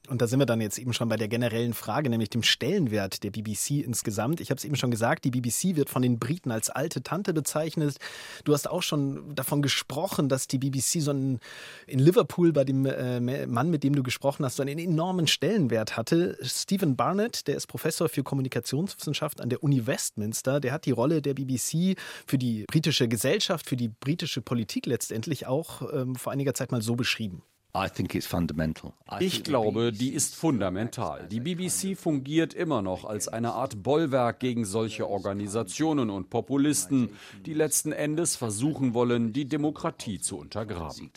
Und 0.07 0.21
da 0.21 0.27
sind 0.27 0.39
wir 0.39 0.45
dann 0.45 0.61
jetzt 0.61 0.77
eben 0.77 0.93
schon 0.93 1.09
bei 1.09 1.15
der 1.15 1.27
generellen 1.27 1.73
Frage, 1.73 2.09
nämlich 2.09 2.29
dem 2.29 2.43
Stellenwert 2.43 3.23
der 3.23 3.31
BBC 3.31 3.83
insgesamt. 3.83 4.39
Ich 4.39 4.49
habe 4.49 4.57
es 4.57 4.65
eben 4.65 4.75
schon 4.75 4.91
gesagt, 4.91 5.25
die 5.25 5.31
BBC 5.31 5.75
wird 5.75 5.89
von 5.89 6.01
den 6.01 6.19
Briten 6.19 6.51
als 6.51 6.69
alte 6.69 7.03
Tante 7.03 7.33
bezeichnet. 7.33 7.97
Du 8.43 8.53
hast 8.53 8.69
auch 8.69 8.83
schon 8.83 9.35
davon 9.35 9.61
gesprochen, 9.61 10.29
dass 10.29 10.47
die 10.47 10.57
BBC 10.57 11.01
so 11.01 11.11
einen, 11.11 11.39
in 11.87 11.99
Liverpool 11.99 12.53
bei 12.53 12.63
dem 12.63 12.85
äh, 12.85 13.47
Mann, 13.47 13.69
mit 13.69 13.83
dem 13.83 13.95
du 13.95 14.03
gesprochen 14.03 14.45
hast, 14.45 14.57
so 14.57 14.63
einen 14.63 14.77
enormen 14.79 15.27
Stellenwert 15.27 15.97
hatte. 15.97 16.37
Stephen 16.41 16.95
Barnett, 16.95 17.47
der 17.47 17.55
ist 17.55 17.67
Professor 17.67 18.09
für 18.09 18.23
Kommunikationswissenschaft 18.23 19.41
an 19.41 19.49
der 19.49 19.63
Uni 19.63 19.87
Westminster, 19.87 20.59
der 20.59 20.71
hat 20.71 20.85
die 20.85 20.91
Rolle 20.91 21.21
der 21.21 21.33
BBC 21.33 21.97
für 22.25 22.37
die 22.37 22.65
britische 22.67 23.07
Gesellschaft, 23.07 23.67
für 23.67 23.75
die 23.75 23.89
britische 23.89 24.41
Politik 24.41 24.85
letztendlich 24.85 25.47
auch 25.47 25.81
ähm, 25.93 26.15
vor 26.15 26.31
einiger 26.31 26.53
Zeit 26.53 26.71
mal 26.71 26.81
so 26.81 26.95
beschrieben. 26.95 27.41
Ich 29.19 29.43
glaube, 29.43 29.91
die 29.91 30.13
ist 30.13 30.35
fundamental. 30.35 31.27
Die 31.27 31.39
BBC 31.39 31.97
fungiert 31.97 32.53
immer 32.53 32.81
noch 32.81 33.05
als 33.05 33.27
eine 33.27 33.53
Art 33.53 33.83
Bollwerk 33.83 34.39
gegen 34.39 34.65
solche 34.65 35.07
Organisationen 35.07 36.09
und 36.09 36.29
Populisten, 36.29 37.09
die 37.45 37.53
letzten 37.53 37.91
Endes 37.91 38.35
versuchen 38.35 38.93
wollen, 38.93 39.33
die 39.33 39.45
Demokratie 39.45 40.19
zu 40.19 40.37
untergraben. 40.37 41.11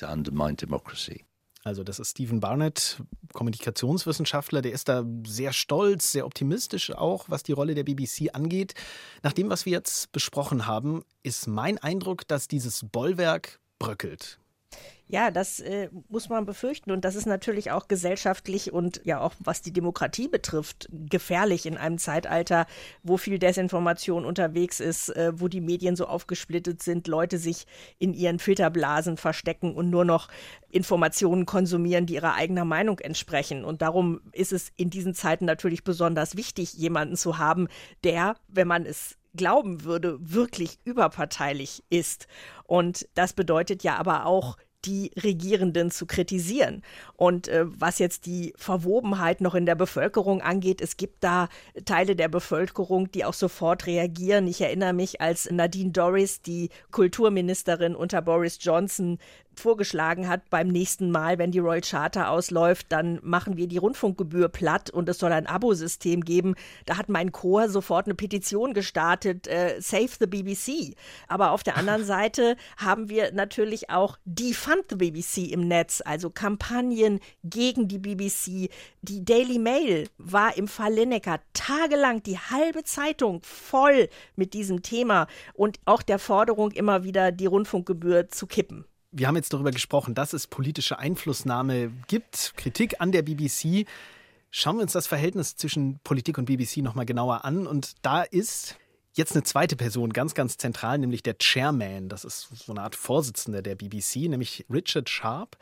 Also 1.64 1.84
das 1.84 1.98
ist 1.98 2.12
Stephen 2.12 2.40
Barnett, 2.40 3.02
Kommunikationswissenschaftler, 3.34 4.62
der 4.62 4.72
ist 4.72 4.88
da 4.88 5.04
sehr 5.26 5.52
stolz, 5.52 6.12
sehr 6.12 6.24
optimistisch 6.24 6.90
auch, 6.92 7.28
was 7.28 7.42
die 7.42 7.52
Rolle 7.52 7.74
der 7.74 7.84
BBC 7.84 8.30
angeht. 8.32 8.74
Nach 9.22 9.32
dem, 9.32 9.50
was 9.50 9.66
wir 9.66 9.72
jetzt 9.72 10.10
besprochen 10.12 10.66
haben, 10.66 11.02
ist 11.22 11.46
mein 11.46 11.78
Eindruck, 11.78 12.26
dass 12.26 12.48
dieses 12.48 12.84
Bollwerk 12.90 13.60
bröckelt. 13.78 14.38
Ja, 15.10 15.30
das 15.30 15.60
äh, 15.60 15.88
muss 16.10 16.28
man 16.28 16.44
befürchten. 16.44 16.90
Und 16.90 17.04
das 17.04 17.14
ist 17.14 17.26
natürlich 17.26 17.70
auch 17.70 17.88
gesellschaftlich 17.88 18.74
und 18.74 19.00
ja 19.04 19.20
auch 19.20 19.32
was 19.38 19.62
die 19.62 19.72
Demokratie 19.72 20.28
betrifft, 20.28 20.86
gefährlich 20.92 21.64
in 21.64 21.78
einem 21.78 21.96
Zeitalter, 21.96 22.66
wo 23.02 23.16
viel 23.16 23.38
Desinformation 23.38 24.26
unterwegs 24.26 24.80
ist, 24.80 25.08
äh, 25.16 25.32
wo 25.34 25.48
die 25.48 25.62
Medien 25.62 25.96
so 25.96 26.06
aufgesplittet 26.06 26.82
sind, 26.82 27.08
Leute 27.08 27.38
sich 27.38 27.66
in 27.98 28.12
ihren 28.12 28.38
Filterblasen 28.38 29.16
verstecken 29.16 29.74
und 29.74 29.88
nur 29.88 30.04
noch 30.04 30.28
Informationen 30.68 31.46
konsumieren, 31.46 32.04
die 32.04 32.14
ihrer 32.14 32.34
eigenen 32.34 32.68
Meinung 32.68 32.98
entsprechen. 32.98 33.64
Und 33.64 33.80
darum 33.80 34.20
ist 34.32 34.52
es 34.52 34.70
in 34.76 34.90
diesen 34.90 35.14
Zeiten 35.14 35.46
natürlich 35.46 35.84
besonders 35.84 36.36
wichtig, 36.36 36.74
jemanden 36.74 37.16
zu 37.16 37.38
haben, 37.38 37.68
der, 38.04 38.36
wenn 38.48 38.68
man 38.68 38.84
es 38.84 39.16
glauben 39.34 39.84
würde, 39.84 40.18
wirklich 40.20 40.78
überparteilich 40.84 41.82
ist. 41.88 42.26
Und 42.64 43.08
das 43.14 43.32
bedeutet 43.32 43.82
ja 43.82 43.96
aber 43.96 44.26
auch, 44.26 44.58
die 44.84 45.10
Regierenden 45.22 45.90
zu 45.90 46.06
kritisieren. 46.06 46.82
Und 47.16 47.48
äh, 47.48 47.64
was 47.66 47.98
jetzt 47.98 48.26
die 48.26 48.52
Verwobenheit 48.56 49.40
noch 49.40 49.54
in 49.54 49.66
der 49.66 49.74
Bevölkerung 49.74 50.40
angeht, 50.40 50.80
es 50.80 50.96
gibt 50.96 51.24
da 51.24 51.48
Teile 51.84 52.14
der 52.14 52.28
Bevölkerung, 52.28 53.10
die 53.10 53.24
auch 53.24 53.34
sofort 53.34 53.86
reagieren. 53.86 54.46
Ich 54.46 54.60
erinnere 54.60 54.92
mich, 54.92 55.20
als 55.20 55.50
Nadine 55.50 55.90
Dorris, 55.90 56.42
die 56.42 56.70
Kulturministerin 56.90 57.94
unter 57.96 58.22
Boris 58.22 58.58
Johnson, 58.60 59.18
vorgeschlagen 59.58 60.28
hat, 60.28 60.48
beim 60.50 60.68
nächsten 60.68 61.10
Mal, 61.10 61.38
wenn 61.38 61.50
die 61.50 61.58
Royal 61.58 61.80
Charter 61.80 62.30
ausläuft, 62.30 62.86
dann 62.90 63.18
machen 63.22 63.56
wir 63.56 63.66
die 63.66 63.78
Rundfunkgebühr 63.78 64.48
platt 64.48 64.90
und 64.90 65.08
es 65.08 65.18
soll 65.18 65.32
ein 65.32 65.46
Abosystem 65.46 66.24
geben. 66.24 66.54
Da 66.86 66.96
hat 66.96 67.08
mein 67.08 67.32
Chor 67.32 67.68
sofort 67.68 68.06
eine 68.06 68.14
Petition 68.14 68.74
gestartet, 68.74 69.46
äh, 69.46 69.80
Save 69.80 70.10
the 70.18 70.26
BBC. 70.26 70.94
Aber 71.26 71.50
auf 71.50 71.62
der 71.62 71.76
anderen 71.76 72.04
Seite 72.06 72.56
haben 72.76 73.08
wir 73.08 73.32
natürlich 73.32 73.90
auch 73.90 74.18
Defund 74.24 74.84
the 74.88 74.96
BBC 74.96 75.52
im 75.52 75.68
Netz, 75.68 76.02
also 76.04 76.30
Kampagnen 76.30 77.20
gegen 77.44 77.88
die 77.88 77.98
BBC. 77.98 78.70
Die 79.02 79.24
Daily 79.24 79.58
Mail 79.58 80.08
war 80.18 80.56
im 80.56 80.68
Fall 80.68 80.94
Lineker 80.94 81.40
tagelang 81.52 82.22
die 82.22 82.38
halbe 82.38 82.84
Zeitung 82.84 83.40
voll 83.42 84.08
mit 84.36 84.54
diesem 84.54 84.82
Thema 84.82 85.26
und 85.54 85.78
auch 85.84 86.02
der 86.02 86.18
Forderung, 86.18 86.70
immer 86.72 87.04
wieder 87.04 87.32
die 87.32 87.46
Rundfunkgebühr 87.46 88.28
zu 88.28 88.46
kippen. 88.46 88.84
Wir 89.10 89.26
haben 89.26 89.36
jetzt 89.36 89.54
darüber 89.54 89.70
gesprochen, 89.70 90.14
dass 90.14 90.34
es 90.34 90.46
politische 90.46 90.98
Einflussnahme 90.98 91.90
gibt, 92.08 92.52
Kritik 92.56 93.00
an 93.00 93.10
der 93.10 93.22
BBC. 93.22 93.86
Schauen 94.50 94.76
wir 94.76 94.82
uns 94.82 94.92
das 94.92 95.06
Verhältnis 95.06 95.56
zwischen 95.56 95.98
Politik 96.04 96.36
und 96.36 96.44
BBC 96.44 96.78
nochmal 96.78 97.06
genauer 97.06 97.44
an. 97.46 97.66
Und 97.66 97.94
da 98.02 98.22
ist 98.22 98.76
jetzt 99.14 99.32
eine 99.32 99.44
zweite 99.44 99.76
Person 99.76 100.12
ganz, 100.12 100.34
ganz 100.34 100.58
zentral, 100.58 100.98
nämlich 100.98 101.22
der 101.22 101.38
Chairman. 101.38 102.10
Das 102.10 102.24
ist 102.24 102.48
so 102.54 102.72
eine 102.72 102.82
Art 102.82 102.96
Vorsitzender 102.96 103.62
der 103.62 103.76
BBC, 103.76 104.28
nämlich 104.28 104.66
Richard 104.70 105.08
Sharp. 105.08 105.56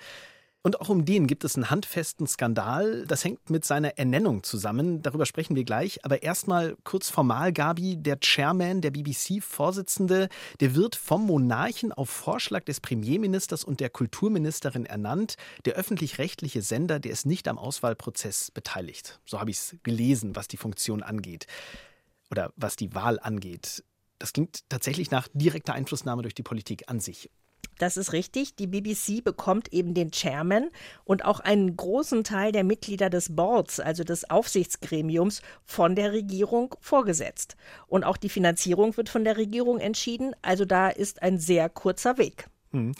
Und 0.66 0.80
auch 0.80 0.88
um 0.88 1.04
den 1.04 1.28
gibt 1.28 1.44
es 1.44 1.54
einen 1.54 1.70
handfesten 1.70 2.26
Skandal. 2.26 3.06
Das 3.06 3.24
hängt 3.24 3.50
mit 3.50 3.64
seiner 3.64 3.98
Ernennung 3.98 4.42
zusammen. 4.42 5.00
Darüber 5.00 5.24
sprechen 5.24 5.54
wir 5.54 5.62
gleich. 5.62 6.04
Aber 6.04 6.24
erstmal 6.24 6.76
kurz 6.82 7.08
formal, 7.08 7.52
Gabi, 7.52 7.96
der 7.96 8.18
Chairman, 8.18 8.80
der 8.80 8.90
BBC-Vorsitzende, 8.90 10.28
der 10.58 10.74
wird 10.74 10.96
vom 10.96 11.24
Monarchen 11.24 11.92
auf 11.92 12.10
Vorschlag 12.10 12.64
des 12.64 12.80
Premierministers 12.80 13.62
und 13.62 13.78
der 13.78 13.90
Kulturministerin 13.90 14.86
ernannt. 14.86 15.36
Der 15.66 15.74
öffentlich-rechtliche 15.74 16.62
Sender, 16.62 16.98
der 16.98 17.12
ist 17.12 17.26
nicht 17.26 17.46
am 17.46 17.58
Auswahlprozess 17.58 18.50
beteiligt. 18.50 19.20
So 19.24 19.38
habe 19.38 19.52
ich 19.52 19.58
es 19.58 19.76
gelesen, 19.84 20.34
was 20.34 20.48
die 20.48 20.56
Funktion 20.56 21.04
angeht. 21.04 21.46
Oder 22.28 22.52
was 22.56 22.74
die 22.74 22.92
Wahl 22.92 23.20
angeht. 23.20 23.84
Das 24.18 24.32
klingt 24.32 24.68
tatsächlich 24.68 25.12
nach 25.12 25.28
direkter 25.32 25.74
Einflussnahme 25.74 26.22
durch 26.22 26.34
die 26.34 26.42
Politik 26.42 26.88
an 26.88 26.98
sich. 26.98 27.30
Das 27.78 27.96
ist 27.96 28.12
richtig. 28.12 28.56
Die 28.56 28.66
BBC 28.66 29.22
bekommt 29.22 29.72
eben 29.72 29.94
den 29.94 30.10
Chairman 30.10 30.70
und 31.04 31.24
auch 31.24 31.40
einen 31.40 31.76
großen 31.76 32.24
Teil 32.24 32.52
der 32.52 32.64
Mitglieder 32.64 33.10
des 33.10 33.34
Boards, 33.34 33.80
also 33.80 34.04
des 34.04 34.30
Aufsichtsgremiums, 34.30 35.42
von 35.64 35.94
der 35.94 36.12
Regierung 36.12 36.74
vorgesetzt. 36.80 37.56
Und 37.86 38.04
auch 38.04 38.16
die 38.16 38.28
Finanzierung 38.30 38.96
wird 38.96 39.08
von 39.08 39.24
der 39.24 39.36
Regierung 39.36 39.78
entschieden. 39.78 40.34
Also 40.42 40.64
da 40.64 40.88
ist 40.88 41.22
ein 41.22 41.38
sehr 41.38 41.68
kurzer 41.68 42.18
Weg. 42.18 42.48
Hm. 42.72 42.94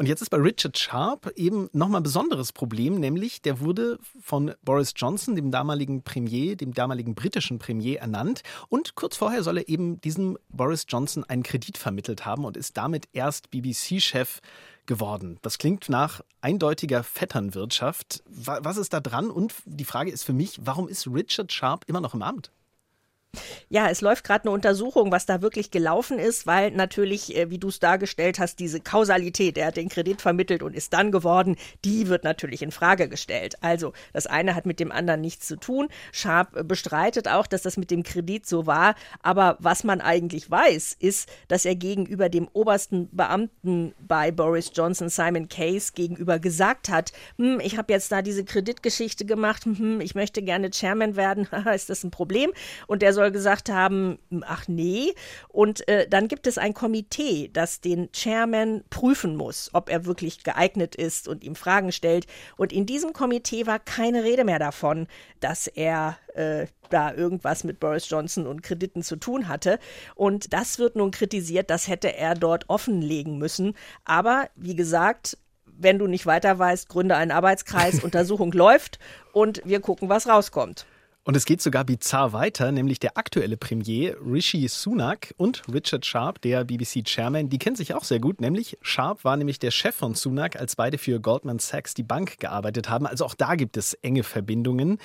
Und 0.00 0.06
jetzt 0.06 0.22
ist 0.22 0.30
bei 0.30 0.38
Richard 0.38 0.78
Sharp 0.78 1.30
eben 1.36 1.68
nochmal 1.74 2.00
ein 2.00 2.04
besonderes 2.04 2.54
Problem, 2.54 2.94
nämlich 2.94 3.42
der 3.42 3.60
wurde 3.60 3.98
von 4.18 4.54
Boris 4.64 4.94
Johnson, 4.96 5.36
dem 5.36 5.50
damaligen 5.50 6.02
Premier, 6.02 6.56
dem 6.56 6.72
damaligen 6.72 7.14
britischen 7.14 7.58
Premier, 7.58 7.98
ernannt. 7.98 8.40
Und 8.70 8.94
kurz 8.94 9.18
vorher 9.18 9.42
soll 9.42 9.58
er 9.58 9.68
eben 9.68 10.00
diesem 10.00 10.38
Boris 10.48 10.86
Johnson 10.88 11.24
einen 11.24 11.42
Kredit 11.42 11.76
vermittelt 11.76 12.24
haben 12.24 12.46
und 12.46 12.56
ist 12.56 12.78
damit 12.78 13.10
erst 13.12 13.50
BBC-Chef 13.50 14.40
geworden. 14.86 15.38
Das 15.42 15.58
klingt 15.58 15.90
nach 15.90 16.22
eindeutiger 16.40 17.02
Vetternwirtschaft. 17.02 18.22
Was 18.26 18.78
ist 18.78 18.94
da 18.94 19.00
dran? 19.00 19.30
Und 19.30 19.52
die 19.66 19.84
Frage 19.84 20.10
ist 20.10 20.22
für 20.22 20.32
mich, 20.32 20.60
warum 20.64 20.88
ist 20.88 21.08
Richard 21.08 21.52
Sharp 21.52 21.84
immer 21.88 22.00
noch 22.00 22.14
im 22.14 22.22
Amt? 22.22 22.50
Ja, 23.68 23.88
es 23.88 24.00
läuft 24.00 24.24
gerade 24.24 24.44
eine 24.44 24.50
Untersuchung, 24.50 25.12
was 25.12 25.26
da 25.26 25.42
wirklich 25.42 25.70
gelaufen 25.70 26.18
ist, 26.18 26.44
weil 26.44 26.72
natürlich, 26.72 27.36
äh, 27.36 27.50
wie 27.50 27.58
du 27.58 27.68
es 27.68 27.78
dargestellt 27.78 28.40
hast, 28.40 28.58
diese 28.58 28.80
Kausalität, 28.80 29.56
er 29.56 29.68
hat 29.68 29.76
den 29.76 29.88
Kredit 29.88 30.20
vermittelt 30.20 30.64
und 30.64 30.74
ist 30.74 30.92
dann 30.92 31.12
geworden, 31.12 31.56
die 31.84 32.08
wird 32.08 32.24
natürlich 32.24 32.62
in 32.62 32.72
Frage 32.72 33.08
gestellt. 33.08 33.54
Also 33.60 33.92
das 34.12 34.26
eine 34.26 34.56
hat 34.56 34.66
mit 34.66 34.80
dem 34.80 34.90
anderen 34.90 35.20
nichts 35.20 35.46
zu 35.46 35.54
tun. 35.56 35.88
Sharp 36.10 36.66
bestreitet 36.66 37.28
auch, 37.28 37.46
dass 37.46 37.62
das 37.62 37.76
mit 37.76 37.92
dem 37.92 38.02
Kredit 38.02 38.44
so 38.44 38.66
war. 38.66 38.96
Aber 39.22 39.56
was 39.60 39.84
man 39.84 40.00
eigentlich 40.00 40.50
weiß, 40.50 40.96
ist, 40.98 41.28
dass 41.46 41.64
er 41.64 41.76
gegenüber 41.76 42.28
dem 42.28 42.48
obersten 42.52 43.08
Beamten 43.12 43.94
bei 44.00 44.32
Boris 44.32 44.72
Johnson, 44.74 45.08
Simon 45.08 45.48
Case, 45.48 45.92
gegenüber 45.94 46.40
gesagt 46.40 46.88
hat, 46.88 47.12
hm, 47.38 47.60
ich 47.60 47.78
habe 47.78 47.92
jetzt 47.92 48.10
da 48.10 48.20
diese 48.20 48.44
Kreditgeschichte 48.44 49.24
gemacht, 49.24 49.64
hm, 49.64 50.00
ich 50.00 50.16
möchte 50.16 50.42
gerne 50.42 50.70
Chairman 50.70 51.14
werden, 51.14 51.46
ist 51.72 51.88
das 51.88 52.02
ein 52.02 52.10
Problem? 52.10 52.50
Und 52.88 53.02
der 53.02 53.12
soll 53.20 53.32
gesagt 53.32 53.68
haben, 53.68 54.18
ach 54.46 54.66
nee. 54.66 55.12
Und 55.48 55.86
äh, 55.88 56.08
dann 56.08 56.26
gibt 56.26 56.46
es 56.46 56.56
ein 56.56 56.72
Komitee, 56.72 57.50
das 57.52 57.82
den 57.82 58.10
Chairman 58.12 58.82
prüfen 58.88 59.36
muss, 59.36 59.68
ob 59.74 59.90
er 59.90 60.06
wirklich 60.06 60.42
geeignet 60.42 60.94
ist 60.94 61.28
und 61.28 61.44
ihm 61.44 61.54
Fragen 61.54 61.92
stellt. 61.92 62.26
Und 62.56 62.72
in 62.72 62.86
diesem 62.86 63.12
Komitee 63.12 63.66
war 63.66 63.78
keine 63.78 64.24
Rede 64.24 64.44
mehr 64.44 64.58
davon, 64.58 65.06
dass 65.40 65.66
er 65.66 66.16
äh, 66.34 66.66
da 66.88 67.12
irgendwas 67.12 67.62
mit 67.62 67.78
Boris 67.78 68.08
Johnson 68.08 68.46
und 68.46 68.62
Krediten 68.62 69.02
zu 69.02 69.16
tun 69.16 69.48
hatte. 69.48 69.78
Und 70.14 70.54
das 70.54 70.78
wird 70.78 70.96
nun 70.96 71.10
kritisiert, 71.10 71.68
das 71.68 71.88
hätte 71.88 72.16
er 72.16 72.34
dort 72.34 72.70
offenlegen 72.70 73.36
müssen. 73.36 73.74
Aber 74.06 74.48
wie 74.56 74.74
gesagt, 74.74 75.36
wenn 75.66 75.98
du 75.98 76.06
nicht 76.06 76.24
weiter 76.24 76.58
weißt, 76.58 76.88
gründe 76.88 77.16
einen 77.16 77.32
Arbeitskreis, 77.32 78.00
Untersuchung 78.02 78.52
läuft 78.52 78.98
und 79.34 79.60
wir 79.66 79.80
gucken, 79.80 80.08
was 80.08 80.26
rauskommt. 80.26 80.86
Und 81.22 81.36
es 81.36 81.44
geht 81.44 81.60
sogar 81.60 81.84
bizarr 81.84 82.32
weiter, 82.32 82.72
nämlich 82.72 82.98
der 82.98 83.18
aktuelle 83.18 83.58
Premier 83.58 84.16
Rishi 84.24 84.66
Sunak 84.68 85.34
und 85.36 85.62
Richard 85.70 86.06
Sharp, 86.06 86.40
der 86.40 86.64
BBC-Chairman, 86.64 87.50
die 87.50 87.58
kennen 87.58 87.76
sich 87.76 87.92
auch 87.92 88.04
sehr 88.04 88.20
gut, 88.20 88.40
nämlich 88.40 88.78
Sharp 88.80 89.22
war 89.22 89.36
nämlich 89.36 89.58
der 89.58 89.70
Chef 89.70 89.94
von 89.94 90.14
Sunak, 90.14 90.56
als 90.56 90.76
beide 90.76 90.96
für 90.96 91.20
Goldman 91.20 91.58
Sachs 91.58 91.92
die 91.92 92.02
Bank 92.02 92.38
gearbeitet 92.38 92.88
haben. 92.88 93.06
Also 93.06 93.26
auch 93.26 93.34
da 93.34 93.54
gibt 93.54 93.76
es 93.76 93.92
enge 93.94 94.22
Verbindungen. 94.22 94.96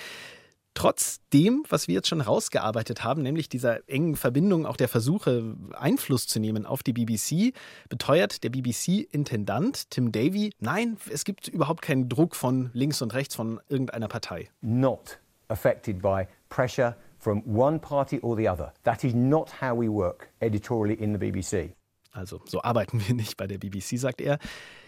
Trotz 0.74 1.20
dem, 1.34 1.64
was 1.70 1.88
wir 1.88 1.96
jetzt 1.96 2.08
schon 2.08 2.22
rausgearbeitet 2.22 3.04
haben, 3.04 3.22
nämlich 3.22 3.50
dieser 3.50 3.88
engen 3.90 4.16
Verbindung, 4.16 4.66
auch 4.66 4.78
der 4.78 4.90
Versuche, 4.90 5.56
Einfluss 5.74 6.28
zu 6.28 6.40
nehmen 6.40 6.66
auf 6.66 6.82
die 6.82 6.94
BBC, 6.94 7.54
beteuert 7.90 8.44
der 8.44 8.50
BBC-Intendant 8.50 9.90
Tim 9.90 10.12
Davy, 10.12 10.52
nein, 10.60 10.98
es 11.10 11.26
gibt 11.26 11.50
überhaupt 11.50 11.82
keinen 11.82 12.08
Druck 12.08 12.36
von 12.36 12.72
links 12.74 13.02
und 13.02 13.14
rechts 13.14 13.36
von 13.36 13.60
irgendeiner 13.70 14.08
Partei. 14.08 14.50
Not 14.62 15.20
affected 15.50 16.02
by 16.02 16.28
pressure 16.50 16.96
from 17.18 17.42
one 17.46 17.80
party 17.80 18.20
or 18.20 18.36
the 18.36 18.48
other. 18.48 18.72
That 18.84 19.04
is 19.04 19.14
not 19.14 19.50
how 19.62 19.76
we 19.76 19.90
work 19.90 20.30
editorially 20.42 20.96
in 20.96 21.14
the 21.14 21.20
BBC. 21.20 21.74
Also 22.16 22.40
so 22.46 22.64
arbeiten 22.64 23.02
wir 23.06 23.14
nicht 23.14 23.36
bei 23.36 23.46
der 23.46 23.58
BBC, 23.58 23.98
sagt 23.98 24.22
er. 24.22 24.40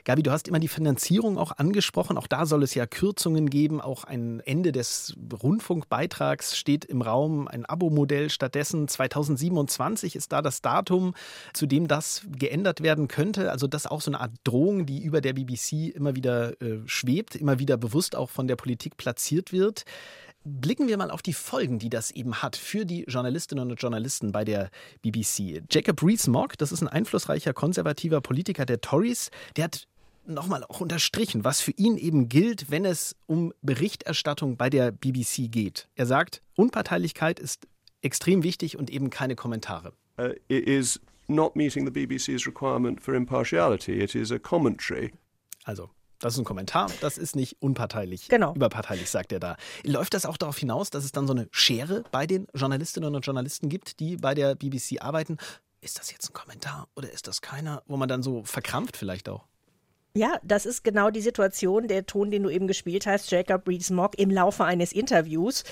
Gabi, 0.05 0.23
du 0.23 0.31
hast 0.31 0.47
immer 0.47 0.59
die 0.59 0.69
Finanzierung 0.69 1.37
auch 1.37 1.51
angesprochen. 1.57 2.17
Auch 2.17 2.27
da 2.27 2.45
soll 2.45 2.63
es 2.63 2.73
ja 2.73 2.85
Kürzungen 2.87 3.49
geben. 3.49 3.81
Auch 3.81 4.05
ein 4.05 4.39
Ende 4.39 4.71
des 4.71 5.13
Rundfunkbeitrags 5.43 6.57
steht 6.57 6.85
im 6.85 7.01
Raum. 7.01 7.49
Ein 7.49 7.65
Abo-Modell 7.65 8.29
stattdessen. 8.29 8.87
2027 8.87 10.15
ist 10.15 10.31
da 10.31 10.41
das 10.41 10.61
Datum, 10.61 11.13
zu 11.51 11.65
dem 11.65 11.89
das 11.89 12.21
geändert 12.31 12.81
werden 12.81 13.09
könnte. 13.09 13.51
Also 13.51 13.67
das 13.67 13.83
ist 13.83 13.91
auch 13.91 13.99
so 13.99 14.11
eine 14.11 14.21
Art 14.21 14.31
Drohung, 14.45 14.85
die 14.85 15.03
über 15.03 15.19
der 15.19 15.33
BBC 15.33 15.93
immer 15.93 16.15
wieder 16.15 16.61
äh, 16.61 16.79
schwebt, 16.85 17.35
immer 17.35 17.59
wieder 17.59 17.75
bewusst 17.75 18.15
auch 18.15 18.29
von 18.29 18.47
der 18.47 18.55
Politik 18.55 18.95
platziert 18.95 19.51
wird. 19.51 19.83
Blicken 20.49 20.87
wir 20.87 20.95
mal 20.95 21.11
auf 21.11 21.21
die 21.21 21.33
Folgen, 21.33 21.77
die 21.77 21.89
das 21.89 22.09
eben 22.09 22.35
hat 22.35 22.55
für 22.55 22.85
die 22.85 23.03
Journalistinnen 23.03 23.69
und 23.69 23.81
Journalisten 23.81 24.31
bei 24.31 24.45
der 24.45 24.71
BBC. 25.01 25.61
Jacob 25.69 26.01
Rees-Mogg, 26.01 26.57
das 26.57 26.71
ist 26.71 26.81
ein 26.81 26.87
einflussreicher 26.87 27.51
konservativer 27.53 28.21
Politiker 28.21 28.65
der 28.65 28.79
Tories, 28.79 29.29
der 29.57 29.65
hat 29.65 29.87
nochmal 30.25 30.63
auch 30.63 30.79
unterstrichen, 30.79 31.43
was 31.43 31.59
für 31.59 31.71
ihn 31.71 31.97
eben 31.97 32.29
gilt, 32.29 32.71
wenn 32.71 32.85
es 32.85 33.17
um 33.25 33.53
Berichterstattung 33.61 34.55
bei 34.55 34.69
der 34.69 34.91
BBC 34.93 35.51
geht. 35.51 35.89
Er 35.95 36.05
sagt, 36.05 36.41
Unparteilichkeit 36.55 37.41
ist 37.41 37.67
extrem 38.01 38.41
wichtig 38.43 38.77
und 38.77 38.89
eben 38.89 39.09
keine 39.09 39.35
Kommentare. 39.35 39.91
Uh, 40.17 40.29
it 40.47 40.65
is 40.65 40.97
not 41.27 41.57
meeting 41.57 41.85
the 41.85 41.91
BBC's 41.91 42.47
requirement 42.47 43.01
for 43.01 43.13
impartiality. 43.13 44.01
It 44.01 44.15
is 44.15 44.31
a 44.31 44.39
commentary. 44.39 45.11
Also 45.65 45.89
das 46.19 46.33
ist 46.33 46.39
ein 46.39 46.45
Kommentar, 46.45 46.91
das 47.01 47.17
ist 47.17 47.35
nicht 47.35 47.57
unparteilich, 47.59 48.27
genau. 48.27 48.53
überparteilich, 48.53 49.09
sagt 49.09 49.31
er 49.31 49.39
da. 49.39 49.57
Läuft 49.83 50.13
das 50.13 50.25
auch 50.25 50.37
darauf 50.37 50.57
hinaus, 50.57 50.89
dass 50.89 51.03
es 51.03 51.11
dann 51.11 51.27
so 51.27 51.33
eine 51.33 51.47
Schere 51.51 52.03
bei 52.11 52.25
den 52.25 52.47
Journalistinnen 52.53 53.13
und 53.13 53.25
Journalisten 53.25 53.69
gibt, 53.69 53.99
die 53.99 54.17
bei 54.17 54.33
der 54.33 54.55
BBC 54.55 55.01
arbeiten? 55.01 55.37
Ist 55.81 55.99
das 55.99 56.11
jetzt 56.11 56.29
ein 56.29 56.33
Kommentar 56.33 56.87
oder 56.95 57.11
ist 57.11 57.27
das 57.27 57.41
keiner, 57.41 57.83
wo 57.87 57.97
man 57.97 58.09
dann 58.09 58.23
so 58.23 58.43
verkrampft 58.43 58.97
vielleicht 58.97 59.29
auch? 59.29 59.45
Ja, 60.17 60.39
das 60.41 60.65
ist 60.65 60.83
genau 60.83 61.11
die 61.11 61.21
Situation, 61.21 61.87
der 61.87 62.07
Ton, 62.07 62.31
den 62.31 62.41
du 62.41 62.49
eben 62.49 62.65
gespielt 62.65 63.05
hast, 63.05 63.29
Jacob 63.29 63.67
Rees-Mogg 63.67 64.17
im 64.17 64.31
Laufe 64.31 64.63
eines 64.63 64.91
Interviews. 64.91 65.63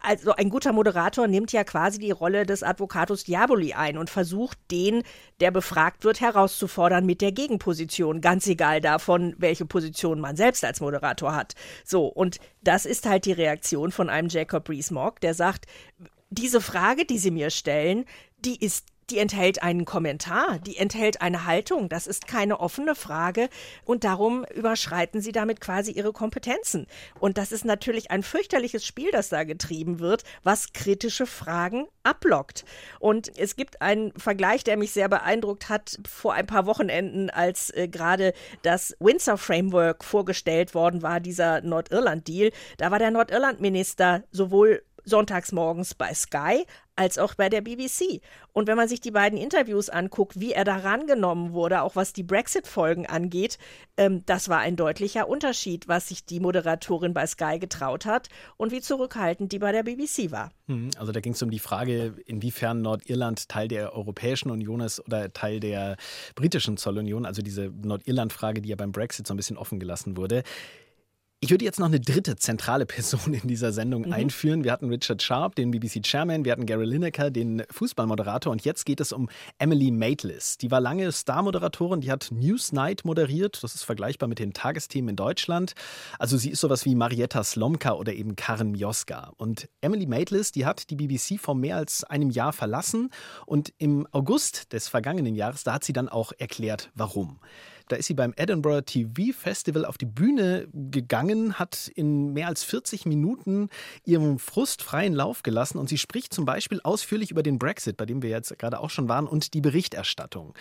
Also 0.00 0.32
ein 0.36 0.48
guter 0.48 0.72
Moderator 0.72 1.26
nimmt 1.26 1.50
ja 1.50 1.64
quasi 1.64 1.98
die 1.98 2.12
Rolle 2.12 2.46
des 2.46 2.62
Advocatus 2.62 3.24
Diaboli 3.24 3.72
ein 3.72 3.98
und 3.98 4.08
versucht, 4.08 4.58
den, 4.70 5.02
der 5.40 5.50
befragt 5.50 6.04
wird, 6.04 6.20
herauszufordern 6.20 7.04
mit 7.04 7.20
der 7.20 7.32
Gegenposition, 7.32 8.20
ganz 8.20 8.46
egal 8.46 8.80
davon, 8.80 9.34
welche 9.38 9.66
Position 9.66 10.20
man 10.20 10.36
selbst 10.36 10.64
als 10.64 10.80
Moderator 10.80 11.34
hat. 11.34 11.54
So, 11.84 12.06
und 12.06 12.38
das 12.62 12.86
ist 12.86 13.06
halt 13.06 13.24
die 13.24 13.32
Reaktion 13.32 13.90
von 13.90 14.08
einem 14.08 14.28
Jacob 14.28 14.68
Rees-Mogg, 14.68 15.20
der 15.20 15.34
sagt, 15.34 15.66
diese 16.30 16.60
Frage, 16.60 17.06
die 17.06 17.18
Sie 17.18 17.32
mir 17.32 17.50
stellen, 17.50 18.04
die 18.38 18.64
ist 18.64 18.86
die 19.10 19.18
enthält 19.18 19.62
einen 19.62 19.84
Kommentar, 19.84 20.58
die 20.60 20.76
enthält 20.76 21.20
eine 21.20 21.46
Haltung. 21.46 21.88
Das 21.88 22.06
ist 22.06 22.26
keine 22.26 22.60
offene 22.60 22.94
Frage 22.94 23.48
und 23.84 24.04
darum 24.04 24.44
überschreiten 24.54 25.20
sie 25.20 25.32
damit 25.32 25.60
quasi 25.60 25.92
ihre 25.92 26.12
Kompetenzen. 26.12 26.86
Und 27.18 27.38
das 27.38 27.52
ist 27.52 27.64
natürlich 27.64 28.10
ein 28.10 28.22
fürchterliches 28.22 28.86
Spiel, 28.86 29.10
das 29.10 29.28
da 29.28 29.44
getrieben 29.44 29.98
wird, 29.98 30.24
was 30.42 30.72
kritische 30.72 31.26
Fragen 31.26 31.86
ablockt. 32.02 32.64
Und 32.98 33.36
es 33.36 33.56
gibt 33.56 33.82
einen 33.82 34.12
Vergleich, 34.18 34.64
der 34.64 34.76
mich 34.76 34.92
sehr 34.92 35.08
beeindruckt 35.08 35.68
hat 35.68 35.98
vor 36.08 36.34
ein 36.34 36.46
paar 36.46 36.66
Wochenenden, 36.66 37.30
als 37.30 37.70
äh, 37.70 37.88
gerade 37.88 38.32
das 38.62 38.96
Windsor 39.00 39.38
Framework 39.38 40.04
vorgestellt 40.04 40.74
worden 40.74 41.02
war, 41.02 41.20
dieser 41.20 41.60
Nordirland-Deal. 41.60 42.52
Da 42.78 42.90
war 42.90 42.98
der 42.98 43.10
Nordirland-Minister 43.10 44.24
sowohl 44.30 44.82
sonntags 45.10 45.52
morgens 45.52 45.94
bei 45.94 46.14
Sky 46.14 46.64
als 47.00 47.16
auch 47.16 47.34
bei 47.34 47.48
der 47.48 47.62
BBC. 47.62 48.20
Und 48.52 48.68
wenn 48.68 48.76
man 48.76 48.86
sich 48.86 49.00
die 49.00 49.10
beiden 49.10 49.38
Interviews 49.38 49.88
anguckt, 49.88 50.38
wie 50.38 50.52
er 50.52 50.64
da 50.64 50.76
rangenommen 50.76 51.52
wurde, 51.52 51.80
auch 51.80 51.96
was 51.96 52.12
die 52.12 52.22
Brexit-Folgen 52.22 53.06
angeht, 53.06 53.58
ähm, 53.96 54.22
das 54.26 54.50
war 54.50 54.58
ein 54.58 54.76
deutlicher 54.76 55.26
Unterschied, 55.26 55.88
was 55.88 56.08
sich 56.08 56.26
die 56.26 56.40
Moderatorin 56.40 57.14
bei 57.14 57.26
Sky 57.26 57.58
getraut 57.58 58.04
hat 58.04 58.28
und 58.58 58.70
wie 58.70 58.82
zurückhaltend 58.82 59.52
die 59.52 59.58
bei 59.58 59.72
der 59.72 59.82
BBC 59.82 60.30
war. 60.30 60.50
Hm, 60.66 60.90
also 60.98 61.10
da 61.12 61.20
ging 61.20 61.32
es 61.32 61.42
um 61.42 61.50
die 61.50 61.58
Frage, 61.58 62.14
inwiefern 62.26 62.82
Nordirland 62.82 63.48
Teil 63.48 63.68
der 63.68 63.94
Europäischen 63.94 64.50
Union 64.50 64.80
ist 64.80 65.00
oder 65.00 65.32
Teil 65.32 65.58
der 65.58 65.96
britischen 66.34 66.76
Zollunion, 66.76 67.24
also 67.24 67.40
diese 67.40 67.70
Nordirland-Frage, 67.70 68.60
die 68.60 68.68
ja 68.68 68.76
beim 68.76 68.92
Brexit 68.92 69.26
so 69.26 69.32
ein 69.32 69.38
bisschen 69.38 69.56
offen 69.56 69.80
gelassen 69.80 70.18
wurde. 70.18 70.42
Ich 71.42 71.50
würde 71.50 71.64
jetzt 71.64 71.80
noch 71.80 71.86
eine 71.86 72.00
dritte 72.00 72.36
zentrale 72.36 72.84
Person 72.84 73.32
in 73.32 73.48
dieser 73.48 73.72
Sendung 73.72 74.02
mhm. 74.02 74.12
einführen. 74.12 74.62
Wir 74.62 74.72
hatten 74.72 74.90
Richard 74.90 75.22
Sharp, 75.22 75.54
den 75.54 75.70
BBC-Chairman, 75.70 76.44
wir 76.44 76.52
hatten 76.52 76.66
Gary 76.66 76.84
Lineker, 76.84 77.30
den 77.30 77.62
Fußballmoderator 77.70 78.52
und 78.52 78.62
jetzt 78.66 78.84
geht 78.84 79.00
es 79.00 79.10
um 79.10 79.30
Emily 79.56 79.90
Maitlis. 79.90 80.58
Die 80.58 80.70
war 80.70 80.82
lange 80.82 81.10
Star-Moderatorin, 81.10 82.02
die 82.02 82.12
hat 82.12 82.28
Newsnight 82.30 83.06
moderiert. 83.06 83.62
Das 83.62 83.74
ist 83.74 83.84
vergleichbar 83.84 84.28
mit 84.28 84.38
den 84.38 84.52
Tagesthemen 84.52 85.08
in 85.08 85.16
Deutschland. 85.16 85.72
Also 86.18 86.36
sie 86.36 86.50
ist 86.50 86.60
sowas 86.60 86.84
wie 86.84 86.94
Marietta 86.94 87.42
Slomka 87.42 87.92
oder 87.92 88.12
eben 88.12 88.36
Karen 88.36 88.72
Mioska. 88.72 89.32
Und 89.38 89.70
Emily 89.80 90.04
Maitlis, 90.04 90.52
die 90.52 90.66
hat 90.66 90.90
die 90.90 90.96
BBC 90.96 91.40
vor 91.40 91.54
mehr 91.54 91.76
als 91.78 92.04
einem 92.04 92.28
Jahr 92.28 92.52
verlassen 92.52 93.08
und 93.46 93.72
im 93.78 94.06
August 94.12 94.74
des 94.74 94.88
vergangenen 94.88 95.34
Jahres, 95.34 95.64
da 95.64 95.72
hat 95.72 95.84
sie 95.84 95.94
dann 95.94 96.10
auch 96.10 96.32
erklärt, 96.36 96.90
warum. 96.94 97.40
Da 97.90 97.96
ist 97.96 98.06
sie 98.06 98.14
beim 98.14 98.32
Edinburgh 98.36 98.82
TV 98.82 99.36
Festival 99.36 99.84
auf 99.84 99.98
die 99.98 100.06
Bühne 100.06 100.68
gegangen, 100.72 101.58
hat 101.58 101.90
in 101.92 102.32
mehr 102.32 102.46
als 102.46 102.62
40 102.62 103.04
Minuten 103.04 103.68
ihren 104.04 104.38
Frust 104.38 104.84
freien 104.84 105.12
Lauf 105.12 105.42
gelassen 105.42 105.76
und 105.76 105.88
sie 105.88 105.98
spricht 105.98 106.32
zum 106.32 106.44
Beispiel 106.44 106.80
ausführlich 106.84 107.32
über 107.32 107.42
den 107.42 107.58
Brexit, 107.58 107.96
bei 107.96 108.06
dem 108.06 108.22
wir 108.22 108.30
jetzt 108.30 108.56
gerade 108.60 108.78
auch 108.78 108.90
schon 108.90 109.08
waren, 109.08 109.26
und 109.26 109.54
die 109.54 109.60
Berichterstattung. 109.60 110.54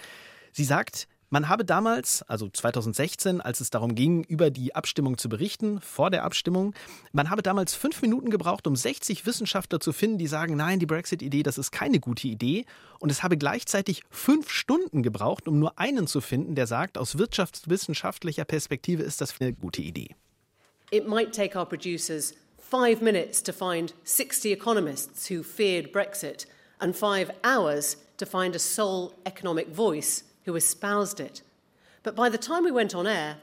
Sie 0.53 0.63
sagt, 0.63 1.07
man 1.29 1.47
habe 1.47 1.63
damals, 1.63 2.23
also 2.23 2.49
2016, 2.49 3.41
als 3.41 3.61
es 3.61 3.69
darum 3.69 3.95
ging, 3.95 4.23
über 4.23 4.49
die 4.49 4.75
Abstimmung 4.75 5.17
zu 5.17 5.29
berichten, 5.29 5.79
vor 5.81 6.09
der 6.09 6.23
Abstimmung, 6.23 6.73
man 7.11 7.29
habe 7.29 7.41
damals 7.41 7.75
fünf 7.75 8.01
Minuten 8.01 8.29
gebraucht, 8.29 8.65
um 8.67 8.75
60 8.75 9.25
Wissenschaftler 9.25 9.79
zu 9.79 9.93
finden, 9.93 10.17
die 10.17 10.27
sagen, 10.27 10.55
nein, 10.55 10.79
die 10.79 10.85
Brexit-Idee, 10.85 11.43
das 11.43 11.57
ist 11.57 11.71
keine 11.71 11.99
gute 11.99 12.27
Idee. 12.27 12.65
Und 12.99 13.11
es 13.11 13.23
habe 13.23 13.37
gleichzeitig 13.37 14.03
fünf 14.09 14.49
Stunden 14.49 15.03
gebraucht, 15.03 15.47
um 15.47 15.59
nur 15.59 15.77
einen 15.77 16.07
zu 16.07 16.21
finden, 16.21 16.55
der 16.55 16.67
sagt, 16.67 16.97
aus 16.97 17.17
wirtschaftswissenschaftlicher 17.17 18.45
Perspektive 18.45 19.03
ist 19.03 19.21
das 19.21 19.39
eine 19.39 19.53
gute 19.53 19.81
Idee. 19.81 20.15
It 20.91 21.07
might 21.07 21.33
take 21.35 21.57
our 21.57 21.65
producers 21.65 22.33
five 22.57 23.01
minutes 23.01 23.43
to 23.43 23.53
find 23.53 23.93
60 24.03 24.51
economists 24.51 25.29
who 25.29 25.43
feared 25.43 25.91
Brexit 25.91 26.47
and 26.79 26.95
five 26.95 27.31
hours 27.43 27.97
to 28.17 28.25
find 28.25 28.55
a 28.55 28.59
sole 28.59 29.13
economic 29.25 29.67
voice 29.69 30.23
who 30.49 30.55
espoused 30.55 31.19
it. 31.19 31.43
But 32.03 32.15
by 32.15 32.29
the 32.29 32.37
time 32.37 32.63
we 32.63 32.71
went 32.71 32.95
on 32.95 33.07
air, 33.07 33.37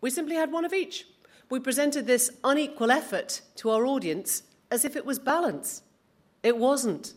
we 0.00 0.10
simply 0.10 0.36
had 0.36 0.52
one 0.52 0.64
of 0.64 0.72
each. 0.72 1.06
We 1.48 1.60
presented 1.60 2.06
this 2.06 2.30
unequal 2.42 2.90
effort 2.90 3.42
to 3.56 3.70
our 3.70 3.86
audience 3.86 4.42
as 4.70 4.84
if 4.84 4.96
it 4.96 5.04
was 5.04 5.18
balance. 5.18 5.82
It 6.42 6.56
wasn't. 6.56 7.14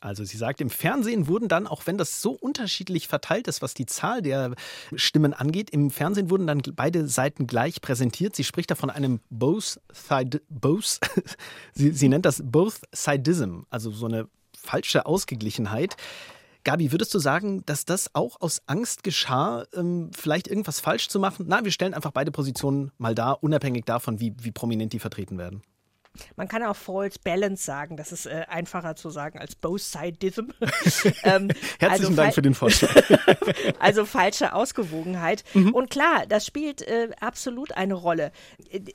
Also 0.00 0.24
sie 0.24 0.36
sagt, 0.36 0.60
im 0.60 0.68
Fernsehen 0.68 1.28
wurden 1.28 1.48
dann, 1.48 1.66
auch 1.66 1.86
wenn 1.86 1.96
das 1.96 2.20
so 2.20 2.32
unterschiedlich 2.32 3.08
verteilt 3.08 3.48
ist, 3.48 3.62
was 3.62 3.72
die 3.72 3.86
Zahl 3.86 4.20
der 4.20 4.54
Stimmen 4.94 5.32
angeht, 5.32 5.70
im 5.70 5.90
Fernsehen 5.90 6.28
wurden 6.28 6.46
dann 6.46 6.60
beide 6.76 7.08
Seiten 7.08 7.46
gleich 7.46 7.80
präsentiert. 7.80 8.36
Sie 8.36 8.44
spricht 8.44 8.70
da 8.70 8.74
von 8.74 8.90
einem 8.90 9.20
both 9.30 9.80
side, 9.92 10.42
both, 10.50 10.98
sie, 11.72 11.92
sie 11.92 12.08
nennt 12.08 12.26
das 12.26 12.42
both 12.44 12.80
sidism, 12.92 13.62
also 13.70 13.90
so 13.90 14.04
eine 14.06 14.28
falsche 14.54 15.06
Ausgeglichenheit. 15.06 15.96
Gabi, 16.64 16.92
würdest 16.92 17.12
du 17.14 17.18
sagen, 17.18 17.62
dass 17.66 17.84
das 17.84 18.14
auch 18.14 18.40
aus 18.40 18.62
Angst 18.66 19.04
geschah, 19.04 19.66
ähm, 19.74 20.10
vielleicht 20.16 20.48
irgendwas 20.48 20.80
falsch 20.80 21.08
zu 21.08 21.20
machen? 21.20 21.44
Na, 21.48 21.62
wir 21.62 21.70
stellen 21.70 21.92
einfach 21.92 22.10
beide 22.10 22.30
Positionen 22.30 22.90
mal 22.96 23.14
da, 23.14 23.32
unabhängig 23.32 23.84
davon, 23.84 24.18
wie, 24.18 24.34
wie 24.40 24.50
prominent 24.50 24.94
die 24.94 24.98
vertreten 24.98 25.36
werden. 25.36 25.62
Man 26.36 26.48
kann 26.48 26.62
auch 26.62 26.76
false 26.76 27.18
balance 27.22 27.64
sagen. 27.64 27.96
Das 27.96 28.12
ist 28.12 28.26
äh, 28.26 28.44
einfacher 28.48 28.96
zu 28.96 29.10
sagen 29.10 29.38
als 29.38 29.54
both 29.54 29.80
sidism. 29.80 30.50
ähm, 31.24 31.50
Herzlichen 31.78 31.88
also 31.88 32.14
Dank 32.14 32.34
für 32.34 32.42
den 32.42 32.54
Vorschlag. 32.54 32.94
also 33.78 34.04
falsche 34.04 34.52
Ausgewogenheit. 34.54 35.44
Mhm. 35.54 35.74
Und 35.74 35.90
klar, 35.90 36.24
das 36.28 36.46
spielt 36.46 36.82
äh, 36.82 37.10
absolut 37.20 37.72
eine 37.72 37.94
Rolle. 37.94 38.32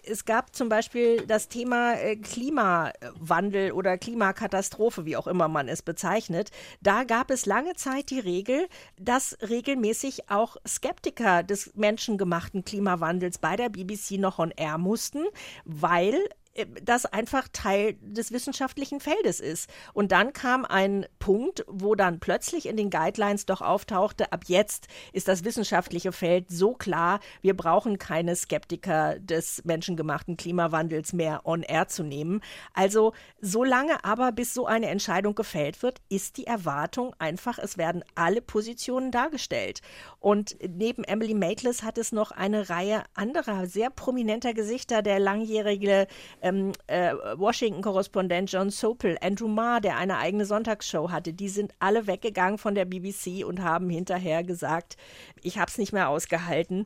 Es 0.03 0.25
gab 0.25 0.55
zum 0.55 0.69
Beispiel 0.69 1.25
das 1.27 1.49
Thema 1.49 1.93
äh, 1.93 2.15
Klimawandel 2.15 3.71
oder 3.71 3.97
Klimakatastrophe, 3.97 5.05
wie 5.05 5.17
auch 5.17 5.27
immer 5.27 5.47
man 5.47 5.67
es 5.67 5.81
bezeichnet. 5.81 6.51
Da 6.81 7.03
gab 7.03 7.31
es 7.31 7.45
lange 7.45 7.75
Zeit 7.75 8.09
die 8.09 8.19
Regel, 8.19 8.67
dass 8.97 9.37
regelmäßig 9.41 10.29
auch 10.29 10.57
Skeptiker 10.67 11.43
des 11.43 11.75
menschengemachten 11.75 12.63
Klimawandels 12.63 13.37
bei 13.37 13.55
der 13.55 13.69
BBC 13.69 14.11
noch 14.11 14.39
on 14.39 14.51
air 14.55 14.77
mussten, 14.77 15.25
weil 15.65 16.13
äh, 16.13 16.48
das 16.81 17.05
einfach 17.05 17.47
Teil 17.51 17.95
des 18.01 18.31
wissenschaftlichen 18.31 18.99
Feldes 18.99 19.39
ist. 19.39 19.69
Und 19.93 20.11
dann 20.11 20.33
kam 20.33 20.65
ein 20.65 21.05
Punkt, 21.29 21.63
wo 21.67 21.93
dann 21.93 22.19
plötzlich 22.19 22.65
in 22.65 22.75
den 22.75 22.89
Guidelines 22.89 23.45
doch 23.45 23.61
auftauchte, 23.61 24.31
ab 24.31 24.45
jetzt 24.47 24.87
ist 25.13 25.27
das 25.27 25.43
wissenschaftliche 25.43 26.11
Feld 26.11 26.49
so 26.49 26.73
klar, 26.73 27.19
wir 27.43 27.55
brauchen 27.55 27.99
keine 27.99 28.35
Skeptiker 28.35 29.19
des 29.19 29.63
menschengemachten 29.63 30.37
Klimawandels 30.37 31.13
mehr 31.13 31.41
on 31.45 31.61
air 31.61 31.87
zu 31.87 32.01
nehmen. 32.01 32.41
Also 32.73 33.13
so 33.41 33.63
lange 33.63 34.03
aber, 34.03 34.31
bis 34.31 34.55
so 34.55 34.65
eine 34.65 34.87
Entscheidung 34.87 35.35
gefällt 35.35 35.83
wird, 35.83 36.01
ist 36.09 36.37
die 36.37 36.47
Erwartung 36.47 37.13
einfach, 37.19 37.59
es 37.59 37.77
werden 37.77 38.03
alle 38.15 38.41
Positionen 38.41 39.11
dargestellt. 39.11 39.81
Und 40.19 40.57
neben 40.67 41.03
Emily 41.03 41.35
Maitlis 41.35 41.83
hat 41.83 41.99
es 41.99 42.11
noch 42.11 42.31
eine 42.31 42.71
Reihe 42.71 43.03
anderer 43.13 43.67
sehr 43.67 43.91
prominenter 43.91 44.55
Gesichter, 44.55 45.03
der 45.03 45.19
langjährige 45.19 46.07
ähm, 46.41 46.71
äh, 46.87 47.13
Washington-Korrespondent 47.35 48.51
John 48.51 48.71
Sopel, 48.71 49.15
Andrew 49.21 49.47
Marr, 49.47 49.79
der 49.79 49.97
eine 49.97 50.17
eigene 50.17 50.45
Sonntagsshow 50.45 51.18
hatte, 51.19 51.33
die 51.33 51.49
sind 51.49 51.73
alle 51.79 52.07
weggegangen 52.07 52.57
von 52.57 52.75
der 52.75 52.85
BBC 52.85 53.45
und 53.45 53.61
haben 53.61 53.89
hinterher 53.89 54.43
gesagt, 54.43 54.95
ich 55.41 55.57
habe 55.57 55.69
es 55.69 55.77
nicht 55.77 55.91
mehr 55.91 56.09
ausgehalten, 56.09 56.85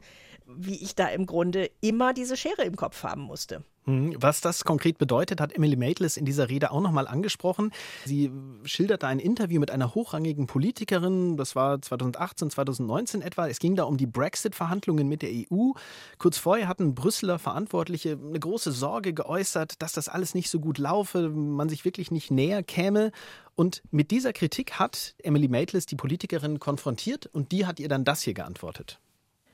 wie 0.57 0.81
ich 0.81 0.95
da 0.95 1.07
im 1.07 1.25
Grunde 1.25 1.69
immer 1.81 2.13
diese 2.13 2.37
Schere 2.37 2.63
im 2.63 2.75
Kopf 2.75 3.03
haben 3.03 3.21
musste. 3.21 3.63
Hm, 3.85 4.15
was 4.17 4.39
das 4.39 4.63
konkret 4.63 4.97
bedeutet, 4.97 5.41
hat 5.41 5.53
Emily 5.53 5.75
Maitlis 5.75 6.15
in 6.15 6.25
dieser 6.25 6.49
Rede 6.49 6.71
auch 6.71 6.79
nochmal 6.79 7.07
angesprochen. 7.07 7.71
Sie 8.05 8.31
schilderte 8.63 9.07
ein 9.07 9.19
Interview 9.19 9.59
mit 9.59 9.71
einer 9.71 9.93
hochrangigen 9.93 10.47
Politikerin, 10.47 11.35
das 11.35 11.55
war 11.55 11.81
2018, 11.81 12.49
2019 12.49 13.21
etwa. 13.21 13.47
Es 13.47 13.59
ging 13.59 13.75
da 13.75 13.83
um 13.83 13.97
die 13.97 14.07
Brexit-Verhandlungen 14.07 15.07
mit 15.07 15.21
der 15.21 15.31
EU. 15.31 15.71
Kurz 16.17 16.37
vorher 16.37 16.67
hatten 16.67 16.95
Brüsseler 16.95 17.39
Verantwortliche 17.39 18.17
eine 18.21 18.39
große 18.39 18.71
Sorge 18.71 19.13
geäußert, 19.13 19.81
dass 19.81 19.91
das 19.91 20.07
alles 20.07 20.33
nicht 20.33 20.49
so 20.49 20.59
gut 20.59 20.77
laufe, 20.77 21.29
man 21.29 21.67
sich 21.67 21.83
wirklich 21.83 22.09
nicht 22.09 22.31
näher 22.31 22.63
käme. 22.63 23.11
Und 23.55 23.83
mit 23.91 24.11
dieser 24.11 24.31
Kritik 24.31 24.79
hat 24.79 25.13
Emily 25.21 25.49
Maitlis 25.49 25.85
die 25.85 25.95
Politikerin 25.95 26.59
konfrontiert 26.59 27.25
und 27.27 27.51
die 27.51 27.65
hat 27.65 27.79
ihr 27.79 27.89
dann 27.89 28.05
das 28.05 28.21
hier 28.21 28.33
geantwortet. 28.33 28.99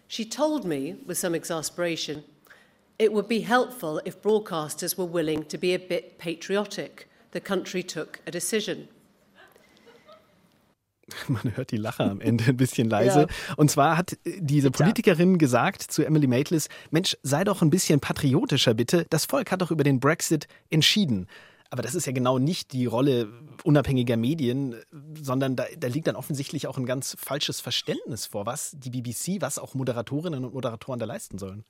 She 0.10 0.26
told 0.26 0.66
me, 0.66 0.96
with 1.06 1.20
some 1.20 1.36
exasperation, 1.36 2.24
it 2.98 3.14
would 3.14 3.28
be 3.28 3.42
helpful 3.42 4.02
if 4.06 4.20
broadcasters 4.24 4.98
were 4.98 5.06
willing 5.06 5.46
to 5.46 5.58
be 5.58 5.76
a 5.76 5.78
bit 5.78 6.18
patriotic. 6.18 7.08
The 7.32 7.40
country 7.40 7.84
took 7.84 8.20
a 8.26 8.32
decision. 8.32 8.88
Man 11.28 11.56
hört 11.56 11.70
die 11.70 11.78
Lache 11.78 12.04
am 12.04 12.22
Ende 12.22 12.46
ein 12.46 12.58
bisschen 12.58 12.90
leise. 12.90 13.28
Ja. 13.50 13.56
Und 13.58 13.70
zwar 13.70 13.98
hat 13.98 14.14
äh, 14.26 14.40
diese 14.40 14.72
Politikerin 14.72 15.38
gesagt 15.38 15.84
zu 15.84 16.04
Emily 16.04 16.26
Maitlis: 16.26 16.70
Mensch, 16.90 17.16
sei 17.22 17.44
doch 17.44 17.62
ein 17.62 17.70
bisschen 17.70 18.00
patriotischer 18.00 18.74
bitte. 18.74 19.06
Das 19.12 19.26
Volk 19.26 19.52
hat 19.52 19.62
doch 19.62 19.70
über 19.70 19.84
den 19.84 20.00
Brexit 20.00 20.48
entschieden. 20.72 21.28
Aber 21.72 21.84
das 21.84 21.94
ist 21.94 22.08
ja 22.08 22.14
genau 22.14 22.40
nicht 22.40 22.74
die 22.74 22.88
Rolle 22.88 23.32
unabhängiger 23.64 24.18
Medien, 24.18 24.76
sondern 25.22 25.56
da, 25.56 25.66
da, 25.78 25.88
liegt 25.88 26.08
dann 26.08 26.16
offensichtlich 26.16 26.66
auch 26.66 26.78
ein 26.78 26.86
ganz 26.86 27.16
falsches 27.20 27.62
Verständnis 27.62 28.26
vor, 28.26 28.46
was 28.46 28.76
die 28.76 28.90
BBC, 28.90 29.42
was 29.42 29.60
auch 29.60 29.76
Moderatorinnen 29.76 30.46
und 30.46 30.54
Moderatoren 30.54 31.00
da 31.00 31.06
leisten 31.06 31.38
sollen. 31.38 31.64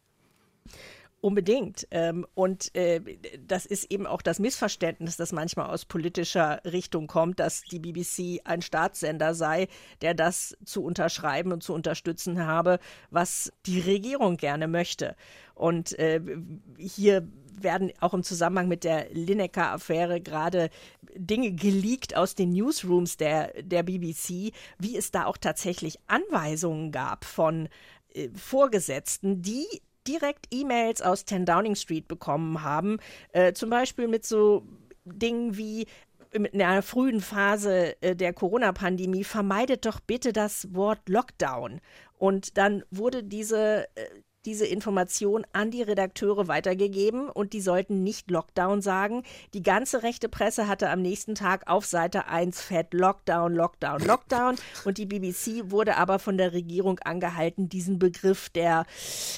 Unbedingt. 1.21 1.85
Ähm, 1.91 2.25
und 2.33 2.73
äh, 2.75 3.01
das 3.45 3.65
ist 3.65 3.91
eben 3.91 4.07
auch 4.07 4.21
das 4.21 4.39
Missverständnis, 4.39 5.17
das 5.17 5.33
manchmal 5.33 5.69
aus 5.69 5.83
politischer 5.83 6.61
Richtung 6.63 7.07
kommt, 7.07 7.41
dass 7.41 7.61
die 7.63 7.79
BBC 7.79 8.39
ein 8.45 8.61
Staatssender 8.61 9.33
sei, 9.33 9.67
der 10.01 10.13
das 10.13 10.55
zu 10.63 10.81
unterschreiben 10.81 11.51
und 11.51 11.61
zu 11.61 11.73
unterstützen 11.73 12.45
habe, 12.45 12.79
was 13.09 13.51
die 13.65 13.81
Regierung 13.81 14.37
gerne 14.37 14.69
möchte. 14.69 15.15
Und 15.55 15.97
äh, 15.99 16.21
hier 16.77 17.27
werden 17.51 17.91
auch 17.99 18.13
im 18.13 18.23
Zusammenhang 18.23 18.69
mit 18.69 18.85
der 18.85 19.09
Lineker-Affäre 19.11 20.21
gerade 20.21 20.69
Dinge 21.15 21.51
geleakt 21.51 22.15
aus 22.15 22.33
den 22.35 22.51
Newsrooms 22.51 23.17
der, 23.17 23.61
der 23.61 23.83
BBC, 23.83 24.53
wie 24.77 24.95
es 24.95 25.11
da 25.11 25.25
auch 25.25 25.37
tatsächlich 25.37 25.99
Anweisungen 26.07 26.93
gab 26.93 27.25
von 27.25 27.67
äh, 28.13 28.29
Vorgesetzten, 28.33 29.41
die 29.41 29.65
direkt 30.09 30.47
E-Mails 30.51 31.01
aus 31.01 31.25
10 31.25 31.45
Downing 31.45 31.75
Street 31.75 32.07
bekommen 32.07 32.63
haben, 32.63 32.97
äh, 33.31 33.53
zum 33.53 33.69
Beispiel 33.69 34.07
mit 34.07 34.25
so 34.25 34.63
Dingen 35.05 35.55
wie 35.57 35.85
in 36.31 36.61
einer 36.61 36.81
frühen 36.81 37.21
Phase 37.21 37.99
äh, 38.01 38.15
der 38.15 38.33
Corona-Pandemie 38.33 39.23
vermeidet 39.23 39.85
doch 39.85 39.99
bitte 39.99 40.33
das 40.33 40.73
Wort 40.73 41.09
Lockdown. 41.09 41.81
Und 42.17 42.57
dann 42.57 42.83
wurde 42.91 43.23
diese 43.23 43.87
äh, 43.95 44.05
diese 44.45 44.65
Information 44.65 45.45
an 45.51 45.69
die 45.69 45.81
Redakteure 45.81 46.47
weitergegeben 46.47 47.29
und 47.29 47.51
die 47.51 47.59
sollten 47.59 48.03
nicht 48.03 48.31
Lockdown 48.31 48.81
sagen. 48.81 49.23
Die 49.53 49.63
ganze 49.63 50.01
rechte 50.01 50.29
Presse 50.29 50.67
hatte 50.67 50.89
am 50.89 51.01
nächsten 51.01 51.35
Tag 51.35 51.67
auf 51.67 51.85
Seite 51.85 52.27
1 52.27 52.61
fett 52.61 52.93
Lockdown, 52.93 53.53
Lockdown, 53.53 53.99
Lockdown 54.01 54.55
und 54.85 54.97
die 54.97 55.05
BBC 55.05 55.71
wurde 55.71 55.97
aber 55.97 56.19
von 56.19 56.37
der 56.37 56.53
Regierung 56.53 56.99
angehalten, 56.99 57.67
diesen 57.67 57.99
Begriff, 57.99 58.49
der 58.49 58.85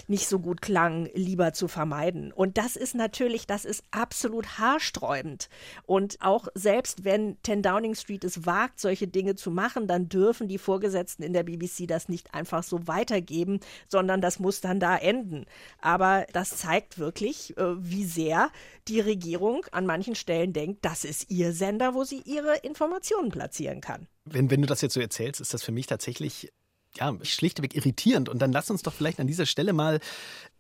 nicht 0.08 0.28
so 0.28 0.40
gut 0.40 0.62
klang, 0.62 1.10
lieber 1.16 1.54
zu 1.54 1.68
vermeiden. 1.68 2.32
Und 2.32 2.60
das 2.60 2.76
ist 2.76 2.94
natürlich, 2.94 3.48
das 3.48 3.66
ist 3.66 3.84
absolut 3.90 4.60
haarsträubend. 4.60 5.50
Und 5.88 6.18
auch 6.22 6.48
selbst 6.54 7.04
wenn 7.06 7.38
10 7.44 7.64
Downing 7.64 7.96
Street 7.96 8.24
es 8.24 8.46
wagt, 8.46 8.80
solche 8.80 9.08
Dinge 9.08 9.36
zu 9.36 9.50
machen, 9.50 9.88
dann 9.88 10.10
dürfen 10.10 10.48
die 10.48 10.60
Vorgesetzten 10.60 11.24
in 11.24 11.34
der 11.34 11.44
BBC 11.44 11.88
das 11.88 12.08
nicht 12.08 12.36
einfach 12.36 12.62
so 12.62 12.88
weitergeben, 12.88 13.60
sondern 13.88 14.22
das 14.22 14.40
muss 14.40 14.62
dann 14.62 14.80
da 14.80 14.91
enden. 14.98 15.46
Aber 15.80 16.26
das 16.34 16.58
zeigt 16.58 16.98
wirklich, 16.98 17.58
äh, 17.58 17.76
wie 17.78 18.06
sehr 18.06 18.50
die 18.88 19.00
Regierung 19.00 19.66
an 19.72 19.86
manchen 19.86 20.16
Stellen 20.16 20.54
denkt, 20.54 20.84
das 20.86 21.04
ist 21.04 21.30
ihr 21.30 21.54
Sender, 21.54 21.94
wo 21.94 22.04
sie 22.04 22.22
ihre 22.26 22.58
Informationen 22.58 23.30
platzieren 23.30 23.82
kann. 23.82 24.08
Wenn, 24.26 24.52
wenn 24.52 24.62
du 24.62 24.68
das 24.68 24.82
jetzt 24.82 24.94
so 24.94 25.02
erzählst, 25.02 25.42
ist 25.42 25.54
das 25.54 25.64
für 25.64 25.72
mich 25.72 25.88
tatsächlich 25.88 26.52
ja, 26.98 27.14
schlichtweg 27.24 27.76
irritierend. 27.76 28.30
Und 28.30 28.42
dann 28.42 28.52
lass 28.52 28.70
uns 28.70 28.82
doch 28.82 28.94
vielleicht 28.94 29.20
an 29.20 29.28
dieser 29.28 29.46
Stelle 29.46 29.74
mal 29.74 30.00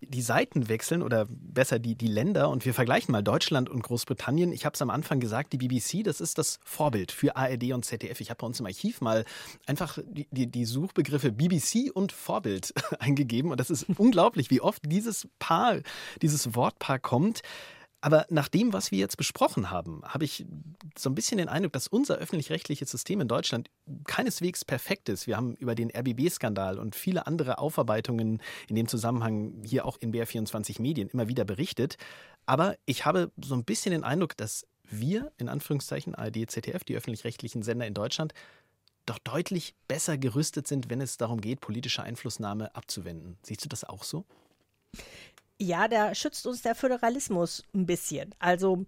die 0.01 0.21
Seiten 0.21 0.67
wechseln 0.67 1.03
oder 1.03 1.27
besser 1.29 1.77
die, 1.77 1.95
die 1.95 2.07
Länder 2.07 2.49
und 2.49 2.65
wir 2.65 2.73
vergleichen 2.73 3.11
mal 3.11 3.21
Deutschland 3.21 3.69
und 3.69 3.83
Großbritannien. 3.83 4.51
Ich 4.51 4.65
habe 4.65 4.73
es 4.73 4.81
am 4.81 4.89
Anfang 4.89 5.19
gesagt, 5.19 5.53
die 5.53 5.57
BBC, 5.57 6.03
das 6.03 6.21
ist 6.21 6.37
das 6.37 6.59
Vorbild 6.63 7.11
für 7.11 7.35
ARD 7.35 7.73
und 7.73 7.85
ZDF. 7.85 8.19
Ich 8.19 8.29
habe 8.29 8.39
bei 8.39 8.47
uns 8.47 8.59
im 8.59 8.65
Archiv 8.65 9.01
mal 9.01 9.25
einfach 9.67 9.99
die, 10.03 10.27
die, 10.31 10.47
die 10.47 10.65
Suchbegriffe 10.65 11.31
BBC 11.31 11.91
und 11.93 12.11
Vorbild 12.11 12.73
eingegeben 12.99 13.51
und 13.51 13.59
das 13.59 13.69
ist 13.69 13.85
unglaublich, 13.97 14.49
wie 14.49 14.61
oft 14.61 14.81
dieses 14.85 15.27
Paar, 15.37 15.79
dieses 16.21 16.55
Wortpaar 16.55 16.97
kommt. 16.97 17.41
Aber 18.01 18.25
nach 18.29 18.47
dem, 18.47 18.73
was 18.73 18.91
wir 18.91 18.97
jetzt 18.97 19.15
besprochen 19.15 19.69
haben, 19.69 20.01
habe 20.03 20.25
ich 20.25 20.45
so 20.97 21.09
ein 21.09 21.15
bisschen 21.15 21.37
den 21.37 21.49
Eindruck, 21.49 21.73
dass 21.73 21.87
unser 21.87 22.15
öffentlich-rechtliches 22.17 22.89
System 22.89 23.21
in 23.21 23.27
Deutschland 23.27 23.69
keineswegs 24.05 24.65
perfekt 24.65 25.07
ist. 25.07 25.27
Wir 25.27 25.37
haben 25.37 25.55
über 25.55 25.75
den 25.75 25.91
RBB-Skandal 25.91 26.79
und 26.79 26.95
viele 26.95 27.27
andere 27.27 27.59
Aufarbeitungen 27.59 28.41
in 28.67 28.75
dem 28.75 28.87
Zusammenhang 28.87 29.61
hier 29.63 29.85
auch 29.85 29.97
in 29.99 30.11
BR24 30.11 30.81
Medien 30.81 31.09
immer 31.09 31.27
wieder 31.27 31.45
berichtet. 31.45 31.97
Aber 32.47 32.75
ich 32.85 33.05
habe 33.05 33.31
so 33.39 33.53
ein 33.53 33.65
bisschen 33.65 33.91
den 33.91 34.03
Eindruck, 34.03 34.35
dass 34.35 34.65
wir, 34.89 35.31
in 35.37 35.47
Anführungszeichen 35.47 36.15
ARD, 36.15 36.49
ZDF, 36.49 36.83
die 36.83 36.95
öffentlich-rechtlichen 36.95 37.61
Sender 37.61 37.85
in 37.85 37.93
Deutschland, 37.93 38.33
doch 39.05 39.19
deutlich 39.19 39.75
besser 39.87 40.17
gerüstet 40.17 40.67
sind, 40.67 40.89
wenn 40.89 41.01
es 41.01 41.17
darum 41.17 41.39
geht, 41.39 41.61
politische 41.61 42.01
Einflussnahme 42.01 42.75
abzuwenden. 42.75 43.37
Siehst 43.43 43.63
du 43.63 43.69
das 43.69 43.83
auch 43.83 44.03
so? 44.03 44.25
Ja, 45.61 45.87
da 45.87 46.15
schützt 46.15 46.47
uns 46.47 46.63
der 46.63 46.73
Föderalismus 46.73 47.63
ein 47.75 47.85
bisschen. 47.85 48.33
Also 48.39 48.83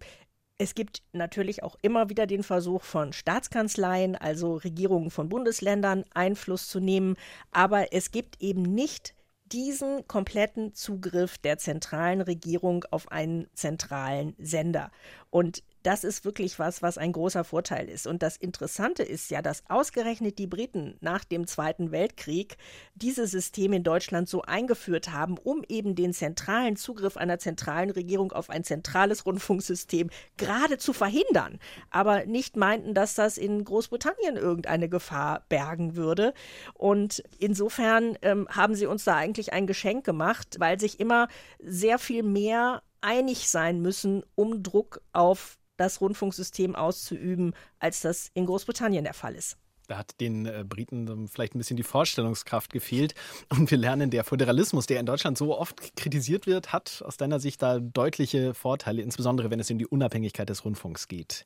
es 0.58 0.74
gibt 0.74 1.04
natürlich 1.12 1.62
auch 1.62 1.76
immer 1.84 2.10
wieder 2.10 2.26
den 2.26 2.42
Versuch 2.42 2.82
von 2.82 3.14
Staatskanzleien, 3.14 4.16
also 4.16 4.56
Regierungen 4.56 5.12
von 5.12 5.30
Bundesländern, 5.30 6.04
Einfluss 6.16 6.70
zu 6.70 6.80
nehmen, 6.80 7.16
aber 7.52 7.94
es 7.94 8.10
gibt 8.10 8.42
eben 8.42 8.64
nicht 8.64 9.14
diesen 9.46 10.08
kompletten 10.08 10.74
Zugriff 10.74 11.38
der 11.38 11.60
zentralen 11.60 12.22
Regierung 12.22 12.86
auf 12.90 13.12
einen 13.12 13.46
zentralen 13.54 14.34
Sender. 14.40 14.90
Und 15.30 15.62
das 15.84 16.04
ist 16.04 16.26
wirklich 16.26 16.60
was, 16.60 16.82
was 16.82 16.98
ein 16.98 17.12
großer 17.12 17.44
Vorteil 17.44 17.90
ist. 17.90 18.08
Und 18.08 18.24
das 18.24 18.38
Interessante 18.38 19.04
ist 19.04 19.30
ja, 19.30 19.42
dass 19.42 19.64
ausgerechnet 19.70 20.40
die 20.40 20.48
Briten 20.48 20.96
nach 21.02 21.26
dem 21.26 21.46
Zweiten 21.46 21.92
Weltkrieg 21.92 22.58
dieses 22.96 23.32
System 23.32 23.74
in 23.74 23.84
Deutschland 23.84 24.30
so 24.30 24.42
eingeführt 24.42 25.12
haben, 25.12 25.38
um 25.38 25.64
eben 25.68 25.96
den 25.96 26.14
zentralen 26.14 26.78
Zugriff 26.78 27.18
einer 27.18 27.38
zentralen 27.38 27.90
Regierung 27.90 28.32
auf 28.32 28.50
ein 28.50 28.64
zentrales 28.64 29.26
Rundfunksystem 29.26 30.10
gerade 30.38 30.78
zu 30.78 30.94
verhindern, 30.94 31.60
aber 31.90 32.26
nicht 32.26 32.56
meinten, 32.56 32.94
dass 32.94 33.14
das 33.14 33.38
in 33.38 33.64
Großbritannien 33.64 34.38
irgendeine 34.38 34.88
Gefahr 34.88 35.46
bergen 35.50 35.96
würde. 35.96 36.34
Und 36.74 37.24
insofern 37.40 38.18
ähm, 38.22 38.48
haben 38.50 38.76
sie 38.76 38.86
uns 38.86 39.04
da 39.04 39.16
eigentlich 39.16 39.52
ein 39.54 39.68
Geschenk 39.68 40.06
gemacht, 40.06 40.56
weil 40.60 40.80
sich 40.80 41.00
immer 41.00 41.28
sehr 41.60 42.00
viel 42.00 42.24
mehr 42.24 42.82
einig 43.02 43.50
sein 43.50 43.82
müssen, 43.82 44.24
um 44.36 44.64
Druck 44.64 45.02
auf 45.12 45.58
das 45.78 46.02
Rundfunksystem 46.02 46.76
auszuüben, 46.76 47.54
als 47.80 48.02
das 48.02 48.30
in 48.34 48.46
Großbritannien 48.46 49.04
der 49.04 49.14
Fall 49.14 49.36
ist. 49.36 49.58
Da 49.88 49.98
hat 49.98 50.20
den 50.22 50.46
äh, 50.46 50.64
Briten 50.68 51.28
vielleicht 51.28 51.56
ein 51.56 51.58
bisschen 51.58 51.78
die 51.78 51.84
Vorstellungskraft 51.84 52.72
gefehlt. 52.72 53.16
Und 53.50 53.70
wir 53.70 53.78
lernen, 53.78 54.12
der 54.12 54.24
Föderalismus, 54.24 54.86
der 54.86 55.00
in 55.00 55.06
Deutschland 55.06 55.38
so 55.38 55.58
oft 55.58 55.96
kritisiert 55.98 56.48
wird, 56.48 56.72
hat 56.72 57.04
aus 57.06 57.18
deiner 57.18 57.40
Sicht 57.40 57.62
da 57.62 57.80
deutliche 57.80 58.54
Vorteile, 58.54 59.02
insbesondere 59.02 59.50
wenn 59.50 59.60
es 59.60 59.70
um 59.70 59.78
die 59.78 59.88
Unabhängigkeit 59.88 60.48
des 60.48 60.64
Rundfunks 60.64 61.08
geht. 61.08 61.46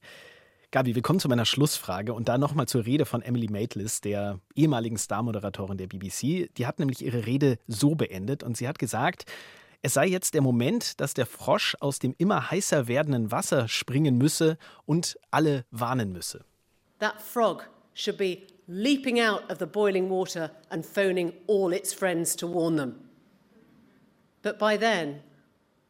Gabi, 0.69 0.95
wir 0.95 1.01
kommen 1.01 1.19
zu 1.19 1.29
meiner 1.29 1.45
Schlussfrage 1.45 2.13
und 2.13 2.27
da 2.27 2.37
nochmal 2.37 2.67
zur 2.67 2.85
Rede 2.85 3.05
von 3.05 3.21
Emily 3.21 3.47
Maitlis, 3.49 4.01
der 4.01 4.41
ehemaligen 4.53 4.97
Star-Moderatorin 4.97 5.77
der 5.77 5.87
BBC. 5.87 6.53
Die 6.57 6.67
hat 6.67 6.79
nämlich 6.79 7.05
ihre 7.05 7.25
Rede 7.25 7.57
so 7.67 7.95
beendet 7.95 8.43
und 8.43 8.57
sie 8.57 8.67
hat 8.67 8.77
gesagt, 8.77 9.25
es 9.81 9.93
sei 9.93 10.07
jetzt 10.07 10.33
der 10.33 10.41
Moment, 10.41 10.99
dass 10.99 11.13
der 11.13 11.25
Frosch 11.25 11.75
aus 11.79 11.99
dem 11.99 12.15
immer 12.17 12.51
heißer 12.51 12.87
werdenden 12.87 13.31
Wasser 13.31 13.67
springen 13.67 14.17
müsse 14.17 14.57
und 14.85 15.17
alle 15.31 15.65
warnen 15.71 16.11
müsse. 16.11 16.43
That 16.99 17.21
frog 17.21 17.69
should 17.93 18.17
be 18.17 18.47
leaping 18.67 19.19
out 19.19 19.49
of 19.51 19.59
the 19.59 19.65
boiling 19.65 20.09
water 20.09 20.51
and 20.69 20.85
phoning 20.85 21.33
all 21.47 21.71
its 21.73 21.93
friends 21.93 22.35
to 22.35 22.47
warn 22.47 22.77
them. 22.77 22.95
But 24.41 24.59
by 24.59 24.77
then, 24.77 25.21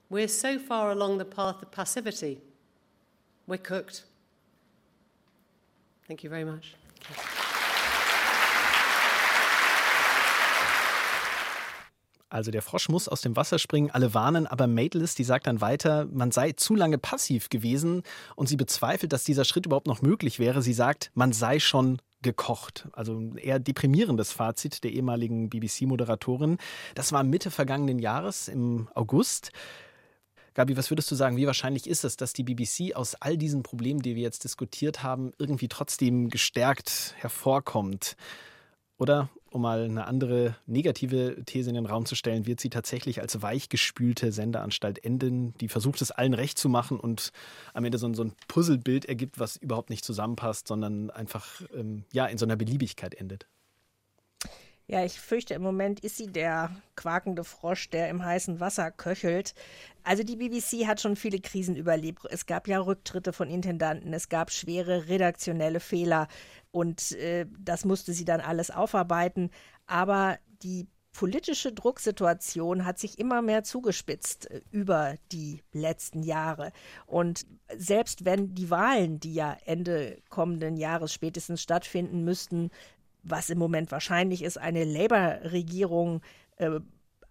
we're 0.09 0.27
so 0.27 0.59
far 0.59 0.91
along 0.91 1.19
the 1.19 1.25
path 1.25 1.61
of 1.61 1.71
passivity, 1.71 2.41
we're 3.45 3.57
cooked. 3.57 4.03
Thank 6.07 6.23
you 6.23 6.29
very 6.29 6.45
much. 6.45 6.75
Also 12.29 12.51
der 12.51 12.61
Frosch 12.61 12.89
muss 12.89 13.07
aus 13.07 13.21
dem 13.21 13.35
Wasser 13.35 13.57
springen, 13.57 13.89
alle 13.91 14.13
warnen, 14.13 14.47
aber 14.47 14.67
Maitlis, 14.67 15.15
die 15.15 15.23
sagt 15.23 15.47
dann 15.47 15.61
weiter, 15.61 16.07
man 16.11 16.31
sei 16.31 16.51
zu 16.51 16.75
lange 16.75 16.97
passiv 16.97 17.49
gewesen 17.49 18.03
und 18.35 18.47
sie 18.47 18.57
bezweifelt, 18.57 19.13
dass 19.13 19.23
dieser 19.23 19.45
Schritt 19.45 19.65
überhaupt 19.65 19.87
noch 19.87 20.01
möglich 20.01 20.37
wäre. 20.37 20.61
Sie 20.61 20.73
sagt, 20.73 21.11
man 21.13 21.31
sei 21.31 21.59
schon 21.59 21.99
gekocht. 22.21 22.87
Also 22.93 23.17
ein 23.17 23.37
eher 23.37 23.59
deprimierendes 23.59 24.31
Fazit 24.31 24.83
der 24.83 24.91
ehemaligen 24.91 25.49
BBC-Moderatorin. 25.49 26.57
Das 26.95 27.11
war 27.11 27.23
Mitte 27.23 27.51
vergangenen 27.51 27.99
Jahres 27.99 28.47
im 28.47 28.89
August. 28.93 29.51
Gabi, 30.53 30.75
was 30.75 30.89
würdest 30.89 31.11
du 31.11 31.15
sagen, 31.15 31.37
wie 31.37 31.45
wahrscheinlich 31.45 31.87
ist 31.87 32.03
es, 32.03 32.17
dass 32.17 32.33
die 32.33 32.43
BBC 32.43 32.95
aus 32.95 33.15
all 33.15 33.37
diesen 33.37 33.61
Problemen, 33.61 34.01
die 34.01 34.15
wir 34.15 34.23
jetzt 34.23 34.43
diskutiert 34.43 35.03
haben, 35.03 35.31
irgendwie 35.37 35.67
trotzdem 35.67 36.29
gestärkt 36.29 37.13
hervorkommt? 37.17 38.17
Oder, 38.97 39.29
um 39.51 39.61
mal 39.61 39.83
eine 39.83 40.07
andere 40.07 40.55
negative 40.65 41.43
These 41.45 41.69
in 41.69 41.75
den 41.75 41.85
Raum 41.85 42.05
zu 42.05 42.15
stellen, 42.15 42.45
wird 42.45 42.59
sie 42.59 42.69
tatsächlich 42.69 43.21
als 43.21 43.41
weichgespülte 43.41 44.31
Sendeanstalt 44.31 45.03
enden, 45.03 45.53
die 45.59 45.67
versucht 45.67 46.01
es 46.01 46.11
allen 46.11 46.33
recht 46.33 46.57
zu 46.57 46.69
machen 46.69 46.99
und 46.99 47.31
am 47.73 47.85
Ende 47.85 47.97
so 47.97 48.07
ein, 48.07 48.13
so 48.13 48.23
ein 48.23 48.33
Puzzlebild 48.47 49.05
ergibt, 49.05 49.39
was 49.39 49.57
überhaupt 49.57 49.89
nicht 49.89 50.05
zusammenpasst, 50.05 50.67
sondern 50.67 51.09
einfach 51.09 51.61
ähm, 51.73 52.05
ja, 52.11 52.25
in 52.25 52.37
so 52.37 52.45
einer 52.45 52.55
Beliebigkeit 52.55 53.15
endet? 53.15 53.47
Ja, 54.89 55.03
ich 55.03 55.19
fürchte, 55.19 55.53
im 55.53 55.63
Moment 55.63 55.99
ist 55.99 56.15
sie 56.15 56.27
der 56.27 56.71
quakende 56.95 57.43
Frosch, 57.43 57.89
der 57.89 58.09
im 58.09 58.23
heißen 58.23 58.61
Wasser 58.61 58.89
köchelt. 58.89 59.53
Also 60.03 60.23
die 60.23 60.37
BBC 60.37 60.87
hat 60.87 61.01
schon 61.01 61.17
viele 61.17 61.41
Krisen 61.41 61.75
überlebt. 61.75 62.21
Es 62.29 62.45
gab 62.45 62.69
ja 62.69 62.79
Rücktritte 62.79 63.33
von 63.33 63.49
Intendanten, 63.49 64.13
es 64.13 64.29
gab 64.29 64.49
schwere 64.49 65.09
redaktionelle 65.09 65.81
Fehler 65.81 66.29
und 66.71 67.11
äh, 67.13 67.45
das 67.59 67.83
musste 67.83 68.13
sie 68.13 68.23
dann 68.23 68.39
alles 68.39 68.71
aufarbeiten. 68.71 69.51
Aber 69.87 70.39
die 70.63 70.87
politische 71.11 71.73
Drucksituation 71.73 72.85
hat 72.85 72.99
sich 72.99 73.17
immer 73.17 73.41
mehr 73.41 73.63
zugespitzt 73.63 74.49
äh, 74.51 74.61
über 74.71 75.15
die 75.33 75.63
letzten 75.73 76.23
Jahre. 76.23 76.71
Und 77.07 77.45
selbst 77.75 78.23
wenn 78.23 78.53
die 78.53 78.69
Wahlen, 78.69 79.19
die 79.19 79.33
ja 79.33 79.57
Ende 79.65 80.21
kommenden 80.29 80.77
Jahres 80.77 81.11
spätestens 81.11 81.61
stattfinden 81.61 82.23
müssten, 82.23 82.69
was 83.29 83.49
im 83.49 83.57
Moment 83.57 83.91
wahrscheinlich 83.91 84.43
ist, 84.43 84.57
eine 84.57 84.83
Labour-Regierung 84.83 86.21
äh, 86.57 86.79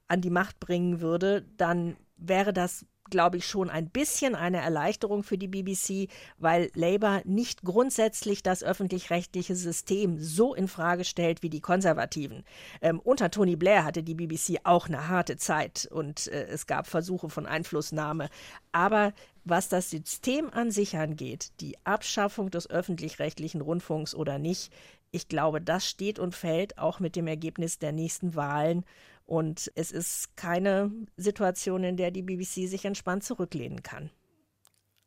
an 0.08 0.20
die 0.20 0.30
Macht 0.30 0.60
bringen 0.60 1.00
würde, 1.00 1.44
dann 1.56 1.96
wäre 2.16 2.52
das 2.52 2.86
glaube 3.10 3.36
ich, 3.38 3.46
schon 3.46 3.70
ein 3.70 3.88
bisschen 3.88 4.34
eine 4.34 4.58
Erleichterung 4.58 5.22
für 5.22 5.38
die 5.38 5.48
BBC, 5.48 6.08
weil 6.38 6.70
Labour 6.74 7.22
nicht 7.24 7.62
grundsätzlich 7.62 8.42
das 8.42 8.62
öffentlich-rechtliche 8.62 9.54
System 9.54 10.18
so 10.18 10.54
in 10.54 10.68
Frage 10.68 11.04
stellt 11.04 11.42
wie 11.42 11.50
die 11.50 11.60
Konservativen. 11.60 12.44
Ähm, 12.80 13.00
unter 13.00 13.30
Tony 13.30 13.56
Blair 13.56 13.84
hatte 13.84 14.02
die 14.02 14.14
BBC 14.14 14.60
auch 14.64 14.88
eine 14.88 15.08
harte 15.08 15.36
Zeit 15.36 15.88
und 15.90 16.28
äh, 16.28 16.46
es 16.46 16.66
gab 16.66 16.86
Versuche 16.86 17.28
von 17.28 17.46
Einflussnahme. 17.46 18.28
Aber 18.72 19.12
was 19.44 19.68
das 19.68 19.90
System 19.90 20.50
an 20.50 20.70
sich 20.70 20.96
angeht, 20.96 21.52
die 21.60 21.76
Abschaffung 21.84 22.50
des 22.50 22.68
öffentlich-rechtlichen 22.68 23.60
Rundfunks 23.60 24.14
oder 24.14 24.38
nicht, 24.38 24.72
ich 25.10 25.28
glaube, 25.28 25.60
das 25.60 25.88
steht 25.88 26.18
und 26.18 26.34
fällt 26.34 26.78
auch 26.78 27.00
mit 27.00 27.16
dem 27.16 27.26
Ergebnis 27.26 27.78
der 27.78 27.92
nächsten 27.92 28.34
Wahlen. 28.34 28.84
Und 29.24 29.72
es 29.74 29.90
ist 29.90 30.36
keine 30.36 30.90
Situation, 31.16 31.82
in 31.84 31.96
der 31.96 32.10
die 32.10 32.22
BBC 32.22 32.68
sich 32.68 32.84
entspannt 32.84 33.24
zurücklehnen 33.24 33.82
kann 33.82 34.10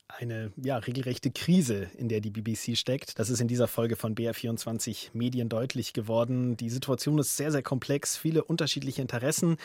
eine 0.09 0.51
ja, 0.61 0.77
regelrechte 0.77 1.31
Krise, 1.31 1.87
in 1.97 2.09
der 2.09 2.19
die 2.19 2.31
BBC 2.31 2.75
steckt. 2.75 3.19
Das 3.19 3.29
ist 3.29 3.39
in 3.39 3.47
dieser 3.47 3.67
Folge 3.67 3.95
von 3.95 4.15
BR24 4.15 5.09
Medien 5.13 5.49
deutlich 5.49 5.93
geworden. 5.93 6.57
Die 6.57 6.69
Situation 6.69 7.19
ist 7.19 7.37
sehr, 7.37 7.51
sehr 7.51 7.61
komplex. 7.61 8.17
Viele 8.17 8.43
unterschiedliche 8.43 9.01
Interessen 9.01 9.57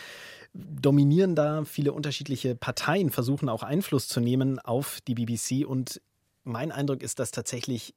dominieren 0.52 1.34
da. 1.34 1.64
Viele 1.64 1.92
unterschiedliche 1.92 2.54
Parteien 2.54 3.10
versuchen 3.10 3.48
auch 3.48 3.62
Einfluss 3.62 4.06
zu 4.06 4.20
nehmen 4.20 4.58
auf 4.58 5.00
die 5.08 5.14
BBC. 5.14 5.66
Und 5.66 6.02
mein 6.44 6.72
Eindruck 6.72 7.02
ist, 7.02 7.18
dass 7.18 7.30
tatsächlich 7.30 7.94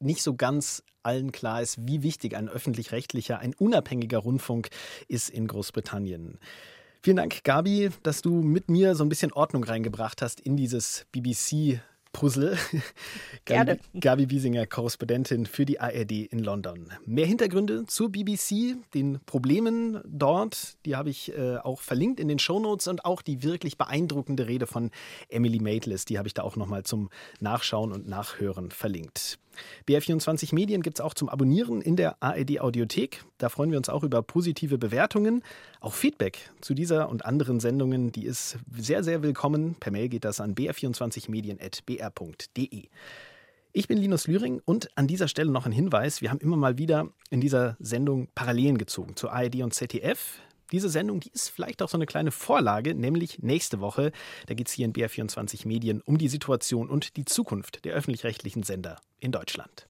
nicht 0.00 0.22
so 0.22 0.34
ganz 0.34 0.82
allen 1.02 1.32
klar 1.32 1.62
ist, 1.62 1.78
wie 1.86 2.02
wichtig 2.02 2.36
ein 2.36 2.48
öffentlich-rechtlicher, 2.48 3.38
ein 3.38 3.54
unabhängiger 3.54 4.18
Rundfunk 4.18 4.68
ist 5.08 5.30
in 5.30 5.46
Großbritannien. 5.46 6.38
Vielen 7.02 7.16
Dank, 7.16 7.44
Gabi, 7.44 7.90
dass 8.02 8.22
du 8.22 8.42
mit 8.42 8.68
mir 8.68 8.94
so 8.94 9.04
ein 9.04 9.08
bisschen 9.08 9.32
Ordnung 9.32 9.64
reingebracht 9.64 10.20
hast 10.20 10.40
in 10.40 10.56
dieses 10.56 11.06
BBC 11.12 11.80
Puzzle. 12.12 12.56
Gerne. 13.44 13.78
Gabi 13.94 14.26
Biesinger, 14.26 14.66
Korrespondentin 14.66 15.46
für 15.46 15.64
die 15.64 15.80
ARD 15.80 16.10
in 16.10 16.40
London. 16.40 16.90
Mehr 17.06 17.26
Hintergründe 17.26 17.86
zur 17.86 18.10
BBC, 18.10 18.76
den 18.94 19.20
Problemen 19.26 20.00
dort, 20.04 20.76
die 20.84 20.96
habe 20.96 21.10
ich 21.10 21.36
äh, 21.36 21.58
auch 21.58 21.80
verlinkt 21.80 22.18
in 22.18 22.28
den 22.28 22.38
Shownotes 22.38 22.88
und 22.88 23.04
auch 23.04 23.22
die 23.22 23.42
wirklich 23.42 23.78
beeindruckende 23.78 24.48
Rede 24.48 24.66
von 24.66 24.90
Emily 25.28 25.60
Maitlis, 25.60 26.04
die 26.06 26.18
habe 26.18 26.28
ich 26.28 26.34
da 26.34 26.42
auch 26.42 26.56
nochmal 26.56 26.82
zum 26.82 27.10
Nachschauen 27.40 27.92
und 27.92 28.08
Nachhören 28.08 28.70
verlinkt. 28.70 29.38
BR24 29.88 30.54
Medien 30.54 30.82
gibt 30.82 30.98
es 30.98 31.04
auch 31.04 31.14
zum 31.14 31.28
Abonnieren 31.28 31.80
in 31.80 31.94
der 31.96 32.22
ARD 32.22 32.60
Audiothek. 32.60 33.24
Da 33.38 33.48
freuen 33.48 33.70
wir 33.70 33.78
uns 33.78 33.88
auch 33.88 34.02
über 34.02 34.22
positive 34.22 34.78
Bewertungen. 34.78 35.42
Auch 35.80 35.94
Feedback 35.94 36.50
zu 36.60 36.74
dieser 36.74 37.08
und 37.08 37.24
anderen 37.24 37.60
Sendungen, 37.60 38.10
die 38.12 38.24
ist 38.24 38.58
sehr, 38.76 39.04
sehr 39.04 39.22
willkommen. 39.22 39.76
Per 39.78 39.92
Mail 39.92 40.08
geht 40.08 40.24
das 40.24 40.40
an 40.40 40.54
br24medien.br.de. 40.54 42.88
Ich 43.72 43.86
bin 43.86 43.98
Linus 43.98 44.26
Lühring 44.26 44.60
und 44.64 44.88
an 44.96 45.06
dieser 45.06 45.28
Stelle 45.28 45.52
noch 45.52 45.66
ein 45.66 45.72
Hinweis. 45.72 46.22
Wir 46.22 46.30
haben 46.30 46.40
immer 46.40 46.56
mal 46.56 46.78
wieder 46.78 47.10
in 47.30 47.40
dieser 47.40 47.76
Sendung 47.78 48.28
Parallelen 48.34 48.78
gezogen 48.78 49.14
zu 49.14 49.28
ARD 49.28 49.62
und 49.62 49.74
ZDF. 49.74 50.40
Diese 50.72 50.88
Sendung, 50.88 51.20
die 51.20 51.30
ist 51.32 51.48
vielleicht 51.48 51.82
auch 51.82 51.88
so 51.88 51.96
eine 51.96 52.06
kleine 52.06 52.30
Vorlage, 52.30 52.94
nämlich 52.94 53.38
nächste 53.40 53.80
Woche. 53.80 54.12
Da 54.46 54.54
geht 54.54 54.68
es 54.68 54.74
hier 54.74 54.84
in 54.84 54.92
BR24 54.92 55.66
Medien 55.66 56.02
um 56.02 56.18
die 56.18 56.28
Situation 56.28 56.90
und 56.90 57.16
die 57.16 57.24
Zukunft 57.24 57.84
der 57.84 57.94
öffentlich-rechtlichen 57.94 58.62
Sender 58.62 59.00
in 59.20 59.32
Deutschland. 59.32 59.86